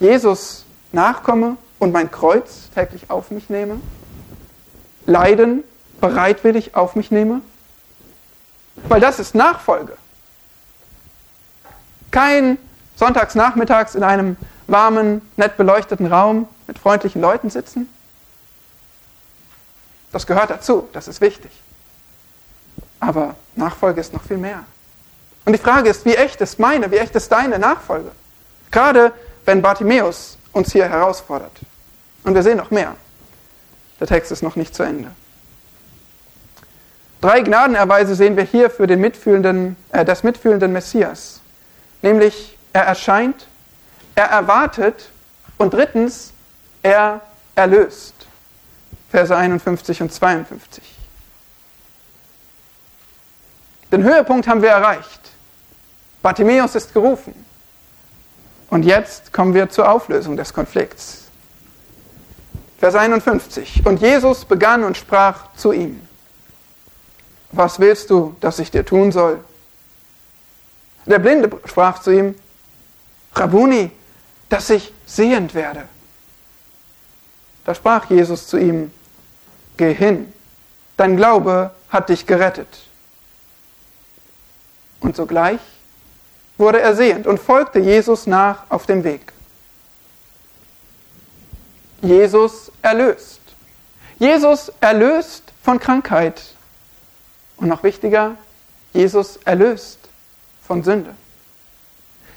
[0.00, 3.80] Jesus nachkomme und mein Kreuz täglich auf mich nehme.
[5.10, 5.64] Leiden
[6.00, 7.42] bereitwillig auf mich nehme.
[8.88, 9.96] Weil das ist Nachfolge.
[12.10, 12.58] Kein
[12.96, 17.88] sonntagsnachmittags in einem warmen, nett beleuchteten Raum mit freundlichen Leuten sitzen.
[20.12, 21.50] Das gehört dazu, das ist wichtig.
[22.98, 24.64] Aber Nachfolge ist noch viel mehr.
[25.44, 28.10] Und die Frage ist, wie echt ist meine, wie echt ist deine Nachfolge?
[28.70, 29.12] Gerade
[29.44, 31.52] wenn Bartimäus uns hier herausfordert.
[32.24, 32.94] Und wir sehen noch mehr.
[34.00, 35.10] Der Text ist noch nicht zu Ende.
[37.20, 41.40] Drei Gnadenerweise sehen wir hier für den mitfühlenden, äh, des mitfühlenden Messias.
[42.00, 43.46] Nämlich, er erscheint,
[44.14, 45.10] er erwartet
[45.58, 46.32] und drittens,
[46.82, 47.20] er
[47.54, 48.14] erlöst.
[49.10, 50.82] Verse 51 und 52.
[53.92, 55.20] Den Höhepunkt haben wir erreicht.
[56.22, 57.34] Bartimäus ist gerufen.
[58.68, 61.19] Und jetzt kommen wir zur Auflösung des Konflikts.
[62.80, 63.84] Vers 51.
[63.84, 66.00] Und Jesus begann und sprach zu ihm.
[67.52, 69.44] Was willst du, dass ich dir tun soll?
[71.04, 72.34] Der Blinde sprach zu ihm,
[73.34, 73.90] Rabuni,
[74.48, 75.84] dass ich sehend werde.
[77.66, 78.90] Da sprach Jesus zu ihm,
[79.76, 80.32] geh hin,
[80.96, 82.86] dein Glaube hat dich gerettet.
[85.00, 85.60] Und sogleich
[86.56, 89.29] wurde er sehend und folgte Jesus nach auf dem Weg.
[92.02, 93.40] Jesus erlöst.
[94.18, 96.42] Jesus erlöst von Krankheit.
[97.56, 98.36] Und noch wichtiger,
[98.92, 99.98] Jesus erlöst
[100.66, 101.14] von Sünde.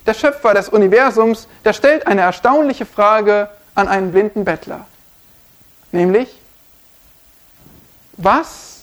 [0.05, 4.85] Der Schöpfer des Universums, der stellt eine erstaunliche Frage an einen blinden Bettler.
[5.91, 6.29] Nämlich,
[8.13, 8.81] was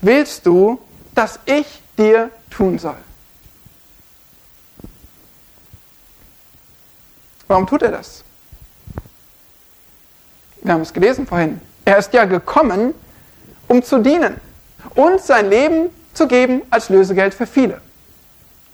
[0.00, 0.80] willst du,
[1.14, 2.98] dass ich dir tun soll?
[7.48, 8.22] Warum tut er das?
[10.62, 11.60] Wir haben es gelesen vorhin.
[11.84, 12.94] Er ist ja gekommen,
[13.68, 14.40] um zu dienen
[14.94, 17.80] und sein Leben zu geben als Lösegeld für viele.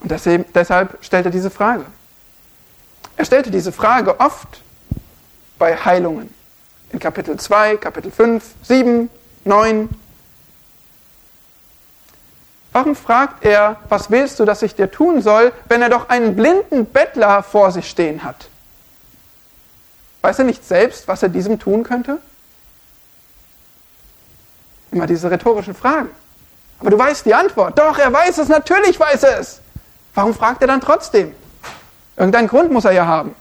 [0.01, 1.85] Und deshalb stellt er diese Frage.
[3.17, 4.61] Er stellte diese Frage oft
[5.57, 6.33] bei Heilungen.
[6.91, 9.09] In Kapitel 2, Kapitel 5, 7,
[9.45, 9.89] 9.
[12.73, 16.35] Warum fragt er, was willst du, dass ich dir tun soll, wenn er doch einen
[16.35, 18.49] blinden Bettler vor sich stehen hat?
[20.25, 22.17] Weiß er nicht selbst, was er diesem tun könnte?
[24.91, 26.09] Immer diese rhetorischen Fragen.
[26.79, 27.77] Aber du weißt die Antwort.
[27.77, 29.61] Doch, er weiß es, natürlich weiß er es.
[30.15, 31.35] Warum fragt er dann trotzdem?
[32.17, 33.35] Irgendeinen Grund muss er ja haben.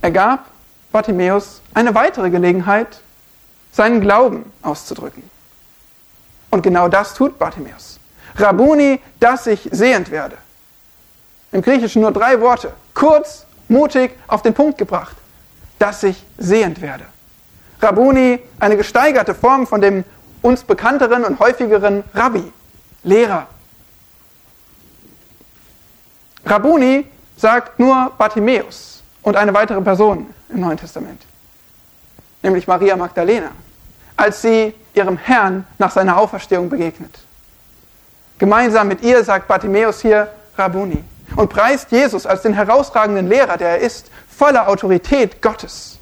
[0.00, 0.46] Er gab
[0.92, 3.00] Bartimäus eine weitere Gelegenheit,
[3.72, 5.28] seinen Glauben auszudrücken.
[6.50, 7.98] Und genau das tut Bartimäus.
[8.36, 10.38] Rabuni, dass ich sehend werde.
[11.54, 12.72] Im Griechischen nur drei Worte.
[12.94, 15.16] Kurz, mutig, auf den Punkt gebracht.
[15.78, 17.04] Dass ich sehend werde.
[17.80, 20.04] Rabuni, eine gesteigerte Form von dem
[20.42, 22.52] uns bekannteren und häufigeren Rabbi,
[23.04, 23.46] Lehrer.
[26.44, 31.22] Rabuni sagt nur Bartimäus und eine weitere Person im Neuen Testament,
[32.42, 33.52] nämlich Maria Magdalena,
[34.16, 37.16] als sie ihrem Herrn nach seiner Auferstehung begegnet.
[38.38, 40.28] Gemeinsam mit ihr sagt Bartimäus hier
[40.58, 41.04] Rabuni
[41.36, 45.98] und preist Jesus als den herausragenden Lehrer, der er ist, voller Autorität Gottes.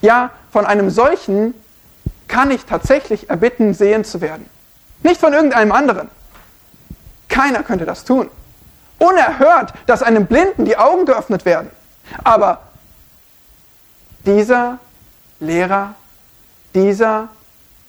[0.00, 1.54] Ja, von einem solchen
[2.28, 4.48] kann ich tatsächlich erbitten, sehend zu werden.
[5.02, 6.10] Nicht von irgendeinem anderen.
[7.28, 8.30] Keiner könnte das tun.
[8.98, 11.70] Unerhört, dass einem Blinden die Augen geöffnet werden.
[12.24, 12.62] Aber
[14.26, 14.78] dieser
[15.40, 15.94] Lehrer,
[16.74, 17.28] dieser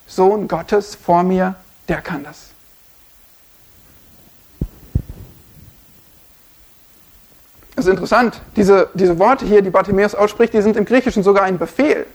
[0.07, 1.55] Sohn Gottes vor mir,
[1.87, 2.49] der kann das.
[7.79, 8.41] Das ist interessant.
[8.57, 12.05] Diese, diese Worte hier, die Bartimäus ausspricht, die sind im Griechischen sogar ein Befehl.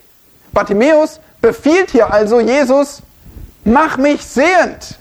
[0.52, 3.00] Bartimäus befiehlt hier also Jesus,
[3.64, 4.98] mach mich sehend.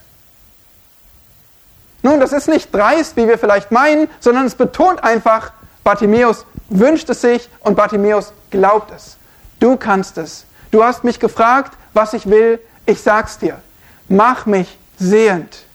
[2.01, 5.51] Nun, das ist nicht dreist, wie wir vielleicht meinen, sondern es betont einfach,
[5.83, 9.17] Bartimäus wünscht es sich und Bartimäus glaubt es.
[9.59, 10.45] Du kannst es.
[10.71, 13.59] Du hast mich gefragt, was ich will, ich sag's dir.
[14.07, 15.65] Mach mich sehend.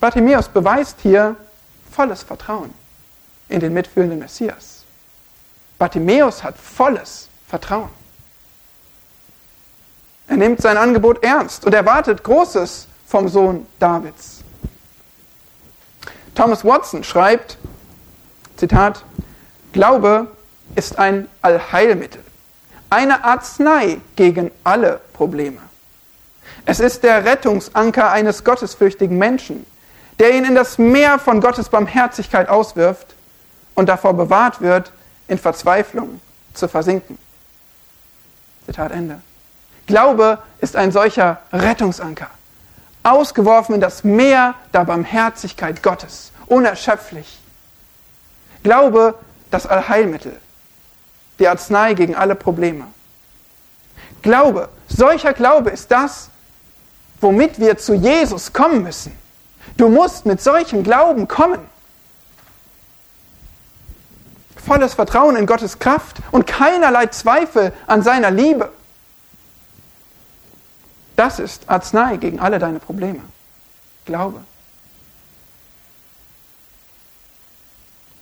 [0.00, 1.36] Bartimäus beweist hier,
[1.90, 2.72] volles Vertrauen
[3.48, 4.84] in den mitfühlenden Messias.
[5.78, 7.90] Bartimäus hat volles Vertrauen.
[10.28, 14.42] Er nimmt sein Angebot ernst und erwartet Großes vom Sohn Davids.
[16.34, 17.56] Thomas Watson schreibt,
[18.56, 19.04] Zitat,
[19.72, 20.26] Glaube
[20.74, 22.22] ist ein Allheilmittel,
[22.90, 25.60] eine Arznei gegen alle Probleme.
[26.64, 29.64] Es ist der Rettungsanker eines gottesfürchtigen Menschen,
[30.18, 33.14] der ihn in das Meer von Gottes Barmherzigkeit auswirft
[33.74, 34.92] und davor bewahrt wird,
[35.28, 36.20] in Verzweiflung
[36.54, 37.18] zu versinken.
[38.64, 39.20] Zitat Ende.
[39.86, 42.28] Glaube ist ein solcher Rettungsanker,
[43.02, 47.38] ausgeworfen in das Meer der Barmherzigkeit Gottes, unerschöpflich.
[48.62, 49.14] Glaube,
[49.50, 50.36] das Allheilmittel,
[51.38, 52.86] die Arznei gegen alle Probleme.
[54.22, 56.30] Glaube, solcher Glaube ist das,
[57.20, 59.16] womit wir zu Jesus kommen müssen.
[59.76, 61.60] Du musst mit solchem Glauben kommen.
[64.56, 68.72] Volles Vertrauen in Gottes Kraft und keinerlei Zweifel an seiner Liebe.
[71.14, 73.20] Das ist Arznei gegen alle deine Probleme.
[74.04, 74.44] Glaube.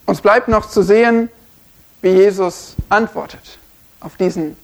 [0.07, 1.31] Uns bleibt noch zu sehen,
[2.03, 3.59] wie Jesus antwortet
[4.01, 4.57] auf diesen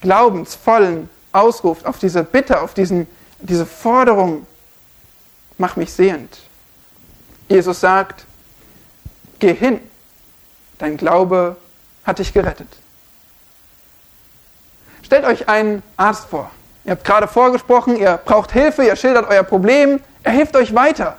[0.00, 3.08] glaubensvollen Ausruf, auf diese Bitte, auf diesen,
[3.40, 4.46] diese Forderung
[5.58, 6.38] mach mich sehend.
[7.48, 8.24] Jesus sagt,
[9.38, 9.80] geh hin,
[10.78, 11.56] dein Glaube
[12.04, 12.68] hat dich gerettet.
[15.02, 16.50] Stellt euch einen Arzt vor.
[16.84, 21.16] Ihr habt gerade vorgesprochen, ihr braucht Hilfe, ihr schildert euer Problem, er hilft euch weiter,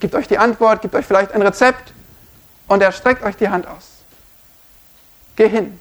[0.00, 1.92] gibt euch die Antwort, gibt euch vielleicht ein Rezept
[2.66, 4.02] und er streckt euch die Hand aus.
[5.36, 5.78] geh hin.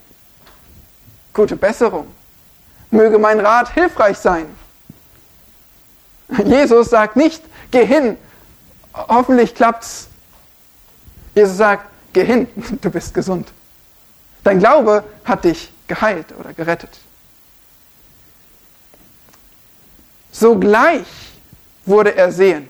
[1.33, 2.07] Gute Besserung.
[2.89, 4.47] Möge mein Rat hilfreich sein.
[6.45, 8.17] Jesus sagt nicht, geh hin,
[8.93, 10.07] hoffentlich klappt's.
[11.35, 12.47] Jesus sagt, geh hin,
[12.81, 13.49] du bist gesund.
[14.43, 16.99] Dein Glaube hat dich geheilt oder gerettet.
[20.31, 21.07] Sogleich
[21.85, 22.69] wurde er sehend.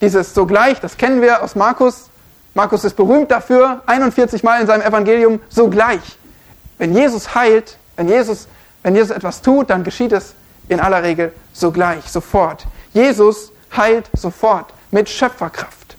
[0.00, 2.10] Dieses sogleich, das kennen wir aus Markus.
[2.54, 6.18] Markus ist berühmt dafür, 41 Mal in seinem Evangelium, sogleich.
[6.78, 8.48] Wenn Jesus heilt, wenn Jesus,
[8.82, 10.34] wenn Jesus etwas tut, dann geschieht es
[10.68, 12.66] in aller Regel sogleich, sofort.
[12.92, 15.96] Jesus heilt sofort mit Schöpferkraft.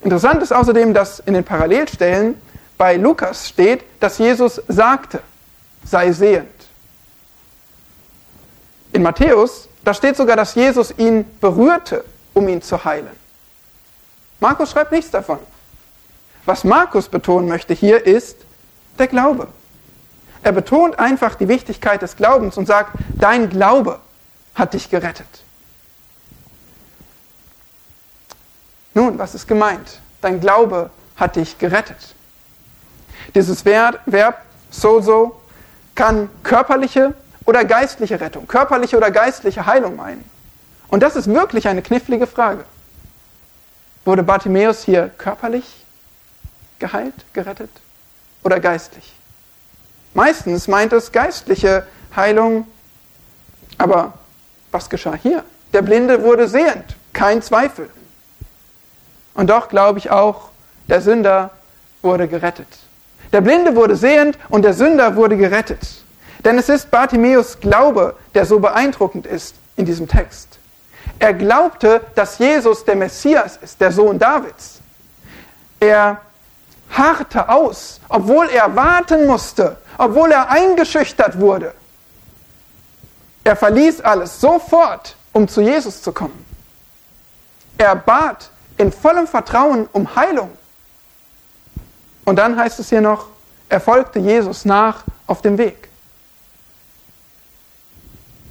[0.00, 2.40] Interessant ist außerdem, dass in den Parallelstellen
[2.76, 5.20] bei Lukas steht, dass Jesus sagte,
[5.84, 6.48] sei sehend.
[8.92, 12.04] In Matthäus, da steht sogar, dass Jesus ihn berührte,
[12.34, 13.10] um ihn zu heilen.
[14.40, 15.38] Markus schreibt nichts davon.
[16.46, 18.38] Was Markus betonen möchte hier ist
[18.98, 19.48] der Glaube.
[20.42, 23.98] Er betont einfach die Wichtigkeit des Glaubens und sagt, dein Glaube
[24.54, 25.26] hat dich gerettet.
[28.98, 30.00] Nun, was ist gemeint?
[30.20, 32.16] Dein Glaube hat dich gerettet.
[33.32, 35.40] Dieses Verb, sozo,
[35.94, 40.28] kann körperliche oder geistliche Rettung, körperliche oder geistliche Heilung meinen.
[40.88, 42.64] Und das ist wirklich eine knifflige Frage.
[44.04, 45.84] Wurde Bartimäus hier körperlich
[46.80, 47.70] geheilt, gerettet
[48.42, 49.14] oder geistlich?
[50.12, 51.86] Meistens meint es geistliche
[52.16, 52.66] Heilung,
[53.78, 54.14] aber
[54.72, 55.44] was geschah hier?
[55.72, 57.88] Der Blinde wurde sehend, kein Zweifel.
[59.38, 60.48] Und doch glaube ich auch,
[60.88, 61.50] der Sünder
[62.02, 62.66] wurde gerettet.
[63.32, 65.78] Der Blinde wurde sehend und der Sünder wurde gerettet.
[66.44, 70.58] Denn es ist Bartimäus Glaube, der so beeindruckend ist in diesem Text.
[71.20, 74.80] Er glaubte, dass Jesus der Messias ist, der Sohn Davids.
[75.78, 76.20] Er
[76.90, 81.74] harrte aus, obwohl er warten musste, obwohl er eingeschüchtert wurde.
[83.44, 86.44] Er verließ alles sofort, um zu Jesus zu kommen.
[87.78, 90.50] Er bat in vollem Vertrauen um Heilung.
[92.24, 93.26] Und dann heißt es hier noch,
[93.68, 95.88] er folgte Jesus nach auf dem Weg.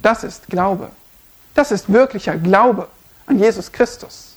[0.02, 0.90] Das ist Glaube.
[1.54, 2.88] Das ist wirklicher Glaube
[3.26, 4.36] an Jesus Christus.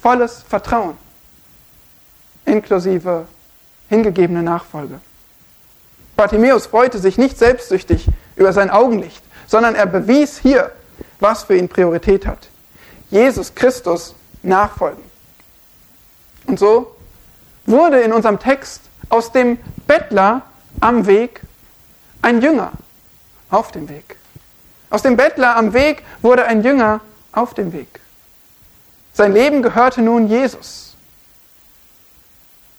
[0.00, 0.96] Volles Vertrauen,
[2.44, 3.26] inklusive
[3.88, 5.00] hingegebene Nachfolge.
[6.16, 10.70] Bartimäus freute sich nicht selbstsüchtig über sein Augenlicht, sondern er bewies hier,
[11.20, 12.48] was für ihn Priorität hat.
[13.10, 14.14] Jesus Christus
[14.44, 15.02] nachfolgen.
[16.46, 16.94] Und so
[17.66, 20.42] wurde in unserem Text aus dem Bettler
[20.80, 21.40] am Weg
[22.22, 22.72] ein Jünger
[23.50, 24.16] auf dem Weg.
[24.90, 27.00] Aus dem Bettler am Weg wurde ein Jünger
[27.32, 28.00] auf dem Weg.
[29.12, 30.94] Sein Leben gehörte nun Jesus.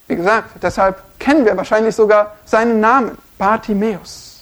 [0.08, 4.35] Wie gesagt, deshalb kennen wir wahrscheinlich sogar seinen Namen, Bartimäus.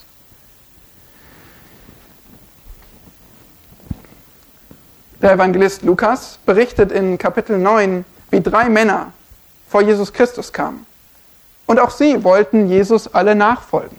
[5.25, 9.11] Der Evangelist Lukas berichtet in Kapitel 9, wie drei Männer
[9.71, 10.85] vor Jesus Christus kamen.
[11.65, 13.97] Und auch sie wollten Jesus alle nachfolgen.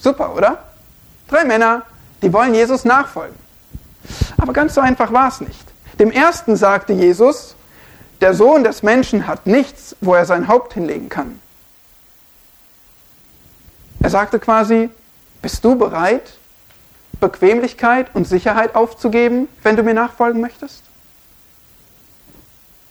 [0.00, 0.64] Super, oder?
[1.28, 1.82] Drei Männer,
[2.20, 3.36] die wollen Jesus nachfolgen.
[4.36, 5.64] Aber ganz so einfach war es nicht.
[6.00, 7.54] Dem ersten sagte Jesus,
[8.20, 11.40] der Sohn des Menschen hat nichts, wo er sein Haupt hinlegen kann.
[14.02, 14.90] Er sagte quasi,
[15.40, 16.32] bist du bereit,
[17.20, 20.82] Bequemlichkeit und Sicherheit aufzugeben, wenn du mir nachfolgen möchtest?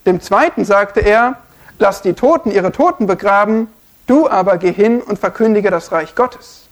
[0.05, 1.35] Dem zweiten sagte er,
[1.77, 3.67] lass die Toten ihre Toten begraben,
[4.07, 6.67] du aber geh hin und verkündige das Reich Gottes.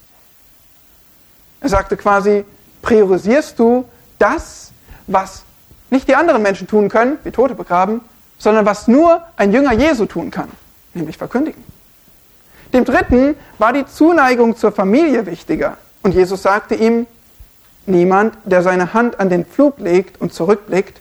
[1.60, 2.46] Er sagte quasi,
[2.82, 3.86] priorisierst du
[4.20, 4.72] das,
[5.08, 5.44] was
[5.90, 8.02] nicht die anderen Menschen tun können, wie Tote begraben,
[8.38, 10.52] sondern was nur ein Jünger Jesu tun kann,
[10.94, 11.64] nämlich verkündigen.
[12.74, 15.78] Dem dritten war die Zuneigung zur Familie wichtiger.
[16.04, 17.08] Und Jesus sagte ihm,
[17.88, 21.00] niemand, der seine Hand an den Pflug legt und zurückblickt,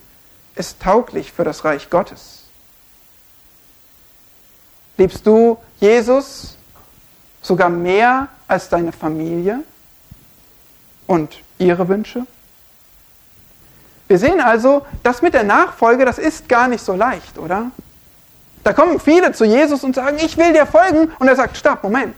[0.55, 2.45] ist tauglich für das Reich Gottes.
[4.97, 6.57] Liebst du Jesus
[7.43, 9.63] sogar mehr als deine Familie?
[11.07, 12.27] und ihre Wünsche?
[14.09, 17.71] Wir sehen also, das mit der Nachfolge, das ist gar nicht so leicht, oder?
[18.63, 21.13] Da kommen viele zu Jesus und sagen, ich will dir folgen.
[21.19, 22.15] Und er sagt, stopp, Moment.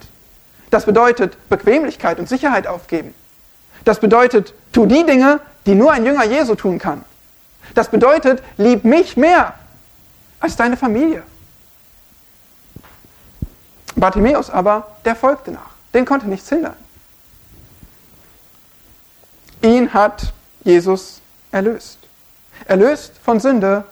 [0.71, 3.15] Das bedeutet Bequemlichkeit und Sicherheit aufgeben.
[3.85, 7.05] Das bedeutet, tu die Dinge, die nur ein Jünger Jesu tun kann.
[7.75, 9.55] Das bedeutet, lieb mich mehr
[10.41, 11.23] als deine Familie.
[13.97, 15.71] Bartimäus aber, der folgte nach.
[15.93, 16.77] Den konnte nichts hindern.
[19.63, 21.21] Ihn hat Jesus
[21.51, 21.99] erlöst.
[22.67, 23.85] Erlöst von Sünde,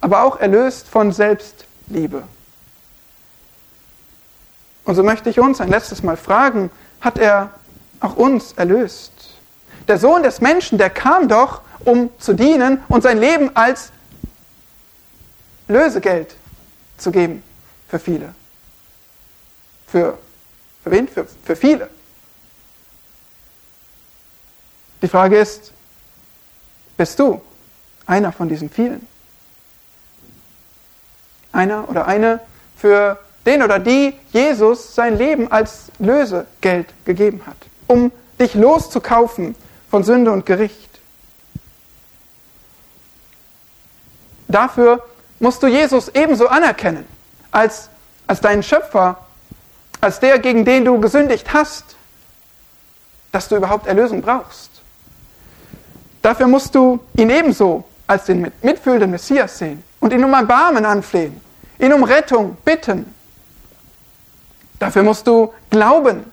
[0.00, 2.24] aber auch erlöst von Selbstliebe.
[4.84, 6.70] Und so möchte ich uns ein letztes Mal fragen,
[7.00, 7.50] hat er
[8.00, 9.11] auch uns erlöst?
[9.88, 13.90] Der Sohn des Menschen, der kam doch, um zu dienen und sein Leben als
[15.68, 16.36] Lösegeld
[16.96, 17.42] zu geben
[17.88, 18.34] für viele.
[19.86, 20.18] Für,
[20.82, 21.08] für wen?
[21.08, 21.88] Für, für viele.
[25.02, 25.72] Die Frage ist,
[26.96, 27.40] bist du
[28.06, 29.06] einer von diesen vielen?
[31.50, 32.40] Einer oder eine,
[32.76, 37.56] für den oder die Jesus sein Leben als Lösegeld gegeben hat,
[37.88, 39.56] um dich loszukaufen
[39.92, 40.88] von Sünde und Gericht.
[44.48, 45.04] Dafür
[45.38, 47.04] musst du Jesus ebenso anerkennen
[47.50, 47.90] als,
[48.26, 49.18] als deinen Schöpfer,
[50.00, 51.84] als der, gegen den du gesündigt hast,
[53.32, 54.70] dass du überhaupt Erlösung brauchst.
[56.22, 61.38] Dafür musst du ihn ebenso als den mitfühlenden Messias sehen und ihn um Erbarmen anflehen,
[61.78, 63.14] ihn um Rettung bitten.
[64.78, 66.32] Dafür musst du glauben,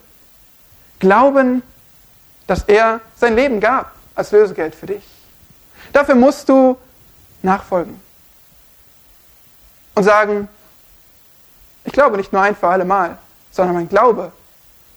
[1.00, 1.62] glauben,
[2.50, 5.04] dass er sein Leben gab als Lösegeld für dich.
[5.94, 6.78] Dafür musst du
[7.44, 8.02] nachfolgen
[9.94, 10.48] und sagen,
[11.86, 13.20] ich glaube nicht nur ein für alle Mal,
[13.52, 14.32] sondern mein Glaube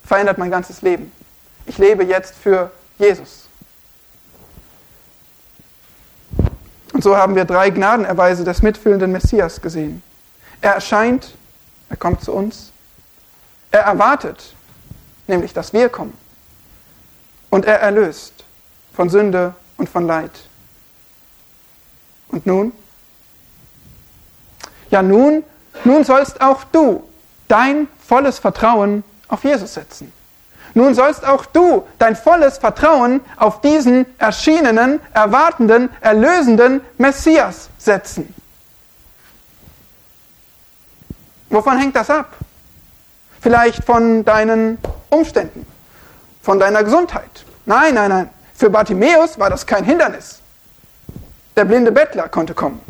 [0.05, 1.13] verändert mein ganzes Leben.
[1.67, 3.47] Ich lebe jetzt für Jesus.
[6.95, 10.03] Und so haben wir drei Gnadenerweise des mitfühlenden Messias gesehen.
[10.63, 11.35] Er erscheint,
[11.91, 12.73] er kommt zu uns.
[13.71, 14.55] Er erwartet,
[15.27, 16.22] nämlich dass wir kommen.
[17.53, 18.33] Und er erlöst
[18.95, 20.31] von Sünde und von Leid.
[22.29, 22.73] Und nun?
[24.89, 25.45] Ja, nun,
[25.85, 27.07] nun sollst auch du
[27.49, 30.11] dein volles Vertrauen auf Jesus setzen.
[30.73, 38.35] Nun sollst auch du dein volles Vertrauen auf diesen erschienenen, erwartenden, erlösenden Messias setzen.
[41.51, 42.35] Wovon hängt das ab?
[43.43, 44.79] Vielleicht von deinen
[45.11, 45.67] Umständen,
[46.43, 47.45] von deiner Gesundheit.
[47.65, 48.31] Nein, nein, nein.
[48.55, 50.41] Für Bartimäus war das kein Hindernis.
[51.57, 52.81] Der blinde Bettler konnte kommen.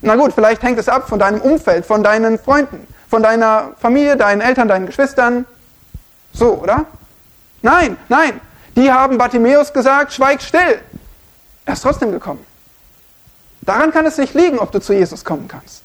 [0.00, 4.16] Na gut, vielleicht hängt es ab von deinem Umfeld, von deinen Freunden, von deiner Familie,
[4.16, 5.46] deinen Eltern, deinen Geschwistern,
[6.32, 6.86] so, oder?
[7.60, 8.40] Nein, nein.
[8.74, 10.80] Die haben Bartimäus gesagt, schweig still.
[11.66, 12.44] Er ist trotzdem gekommen.
[13.60, 15.82] Daran kann es nicht liegen, ob du zu Jesus kommen kannst.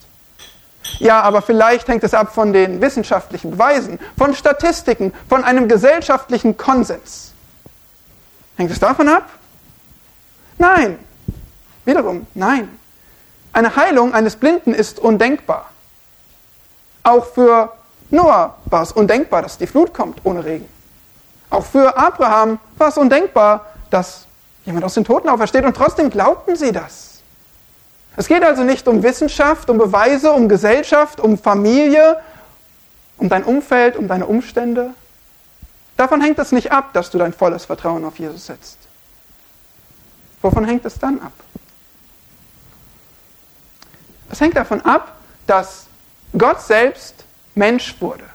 [0.99, 6.57] Ja, aber vielleicht hängt es ab von den wissenschaftlichen Beweisen, von Statistiken, von einem gesellschaftlichen
[6.57, 7.33] Konsens.
[8.55, 9.29] Hängt es davon ab?
[10.57, 10.99] Nein.
[11.85, 12.69] Wiederum, nein.
[13.53, 15.69] Eine Heilung eines Blinden ist undenkbar.
[17.03, 17.73] Auch für
[18.09, 20.67] Noah war es undenkbar, dass die Flut kommt ohne Regen.
[21.49, 24.25] Auch für Abraham war es undenkbar, dass
[24.65, 27.16] jemand aus den Toten aufersteht und trotzdem glaubten sie das.
[28.18, 32.20] Es geht also nicht um Wissenschaft, um Beweise, um Gesellschaft, um Familie,
[33.18, 34.89] um dein Umfeld, um deine Umstände.
[35.95, 38.80] Davon hängt es nicht ab, dass du dein volles Vertrauen auf Jesus setzt.
[40.41, 41.32] Wovon hängt es dann ab?
[44.32, 45.15] Es hängt davon ab,
[45.45, 45.86] dass
[46.36, 48.26] Gott selbst Mensch wurde,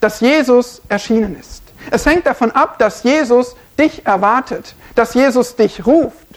[0.00, 1.62] dass Jesus erschienen ist.
[1.90, 6.31] Es hängt davon ab, dass Jesus dich erwartet, dass Jesus dich ruft,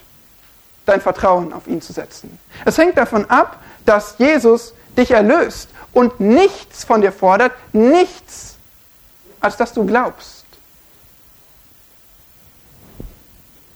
[0.86, 2.38] dein Vertrauen auf ihn zu setzen.
[2.66, 8.56] Es hängt davon ab, dass Jesus dich erlöst und nichts von dir fordert, nichts,
[9.40, 10.46] als dass du glaubst.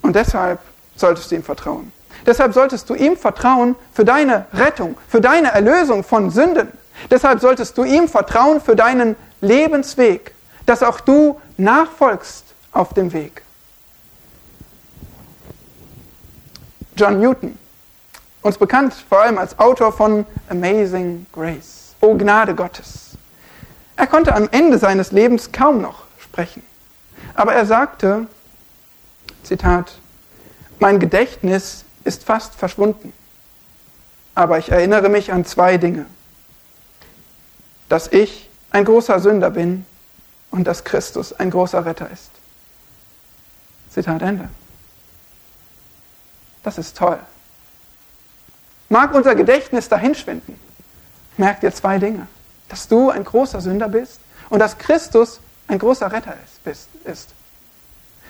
[0.02, 0.60] Und deshalb
[0.96, 1.92] solltest du ihm vertrauen.
[2.26, 6.72] Deshalb solltest du ihm vertrauen für deine Rettung, für deine Erlösung von Sünden.
[7.10, 10.34] Deshalb solltest du ihm vertrauen für deinen Lebensweg,
[10.66, 13.44] dass auch du nachfolgst auf dem Weg.
[17.00, 17.58] John Newton,
[18.42, 23.12] uns bekannt vor allem als Autor von Amazing Grace, O Gnade Gottes.
[23.96, 26.64] Er konnte am Ende seines Lebens kaum noch sprechen.
[27.36, 28.28] Aber er sagte,
[29.44, 29.98] Zitat,
[30.80, 33.14] mein Gedächtnis ist fast verschwunden,
[34.36, 36.06] aber ich erinnere mich an zwei Dinge
[37.90, 39.86] dass ich ein großer Sünder bin
[40.52, 42.30] und dass Christus ein großer Retter ist.
[43.90, 44.48] Zitat Ende.
[46.64, 47.20] Das ist toll.
[48.90, 50.60] Mag unser Gedächtnis dahinschwinden,
[51.38, 52.28] merkt ihr zwei Dinge.
[52.68, 56.36] Dass du ein großer Sünder bist und dass Christus ein großer Retter
[57.06, 57.30] ist.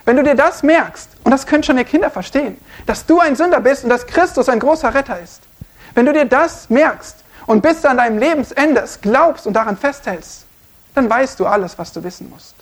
[0.05, 3.35] Wenn du dir das merkst, und das können schon die Kinder verstehen, dass du ein
[3.35, 5.41] Sünder bist und dass Christus ein großer Retter ist,
[5.93, 10.45] wenn du dir das merkst, und bis an deinem Lebensende es glaubst und daran festhältst,
[10.93, 12.55] dann weißt du alles, was du wissen musst.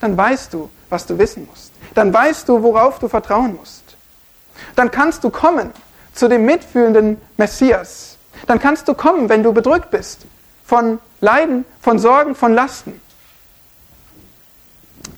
[0.00, 1.72] Dann weißt du, was du wissen musst.
[1.94, 3.83] Dann weißt du, worauf du vertrauen musst.
[4.76, 5.72] Dann kannst du kommen
[6.12, 8.16] zu dem mitfühlenden Messias.
[8.46, 10.26] Dann kannst du kommen, wenn du bedrückt bist,
[10.64, 13.00] von Leiden, von Sorgen, von Lasten,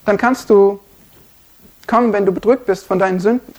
[0.05, 0.81] dann kannst du
[1.87, 3.55] kommen, wenn du bedrückt bist von deinen Sünden.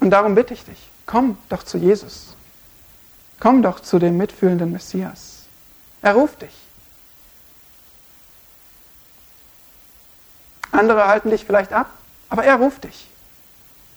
[0.00, 2.34] Und darum bitte ich dich, komm doch zu Jesus.
[3.40, 5.44] Komm doch zu dem mitfühlenden Messias.
[6.02, 6.54] Er ruft dich.
[10.72, 11.90] Andere halten dich vielleicht ab,
[12.28, 13.08] aber er ruft dich.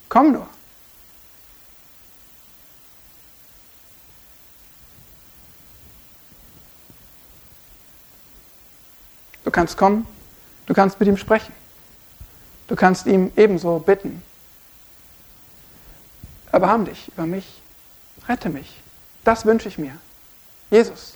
[0.10, 0.48] Komm nur.
[9.44, 10.06] Du kannst kommen,
[10.66, 11.54] du kannst mit ihm sprechen.
[12.68, 14.22] Du kannst ihm ebenso bitten.
[16.52, 17.62] Erbarm dich über mich,
[18.28, 18.82] rette mich.
[19.24, 19.96] Das wünsche ich mir.
[20.70, 21.16] Jesus,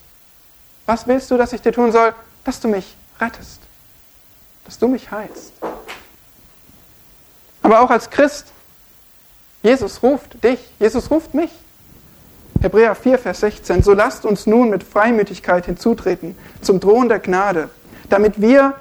[0.86, 2.14] was willst du, dass ich dir tun soll?
[2.44, 3.60] Dass du mich rettest,
[4.66, 5.54] dass du mich heilst.
[7.62, 8.53] Aber auch als Christ,
[9.64, 11.50] Jesus ruft dich, Jesus ruft mich.
[12.62, 17.70] Hebräer 4, Vers 16, so lasst uns nun mit Freimütigkeit hinzutreten zum Thron der Gnade,
[18.10, 18.76] damit wir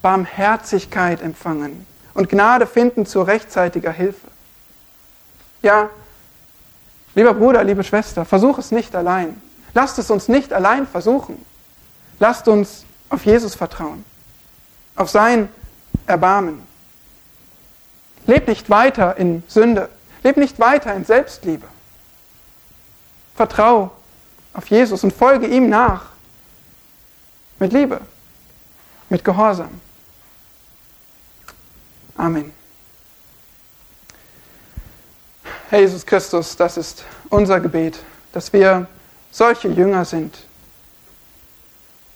[0.00, 4.28] Barmherzigkeit empfangen und Gnade finden zur rechtzeitiger Hilfe.
[5.62, 5.90] Ja,
[7.14, 9.40] lieber Bruder, liebe Schwester, versuch es nicht allein.
[9.72, 11.44] Lasst es uns nicht allein versuchen.
[12.18, 14.04] Lasst uns auf Jesus vertrauen,
[14.96, 15.48] auf sein
[16.06, 16.62] Erbarmen.
[18.26, 19.88] Leb nicht weiter in Sünde,
[20.22, 21.66] leb nicht weiter in Selbstliebe.
[23.34, 23.90] Vertrau
[24.52, 26.06] auf Jesus und folge ihm nach
[27.58, 28.00] mit Liebe,
[29.08, 29.80] mit Gehorsam.
[32.16, 32.52] Amen.
[35.70, 37.98] Herr Jesus Christus, das ist unser Gebet,
[38.32, 38.86] dass wir
[39.30, 40.46] solche Jünger sind,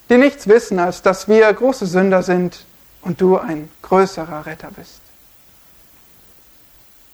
[0.09, 2.65] die nichts wissen, als dass wir große Sünder sind
[3.03, 5.01] und du ein größerer Retter bist.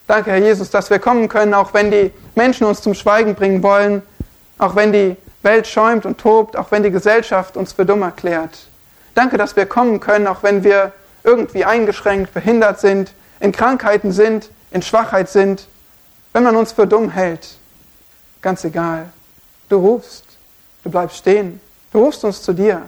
[0.06, 3.62] Danke, Herr Jesus, dass wir kommen können, auch wenn die Menschen uns zum Schweigen bringen
[3.62, 4.02] wollen,
[4.58, 8.66] auch wenn die Welt schäumt und tobt, auch wenn die Gesellschaft uns für dumm erklärt.
[9.14, 10.92] Danke, dass wir kommen können, auch wenn wir
[11.22, 15.68] irgendwie eingeschränkt, behindert sind, in Krankheiten sind, in Schwachheit sind,
[16.32, 17.56] wenn man uns für dumm hält.
[18.42, 19.10] Ganz egal.
[19.68, 20.24] Du rufst,
[20.82, 21.60] du bleibst stehen,
[21.92, 22.82] du rufst uns zu dir.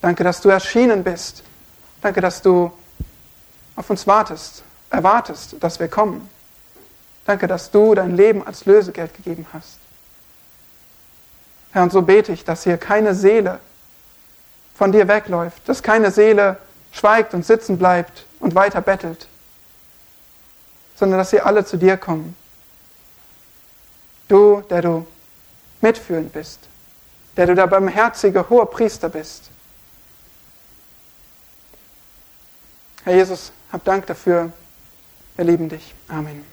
[0.00, 1.44] Danke, dass du erschienen bist.
[2.00, 2.72] Danke, dass du
[3.76, 6.28] auf uns wartest, erwartest, dass wir kommen.
[7.24, 9.78] Danke, dass du dein Leben als Lösegeld gegeben hast.
[11.72, 13.60] Herr, und so bete ich, dass hier keine Seele
[14.74, 16.56] von dir wegläuft, dass keine Seele
[16.92, 19.28] schweigt und sitzen bleibt und weiter bettelt,
[20.96, 22.34] sondern dass sie alle zu dir kommen.
[24.26, 25.06] Du, der du
[25.80, 26.60] mitfühlend bist,
[27.36, 29.50] der du der barmherzige hohe Priester bist.
[33.04, 34.52] Herr Jesus, hab Dank dafür.
[35.40, 35.94] Wir lieben dich.
[36.08, 36.44] Amen.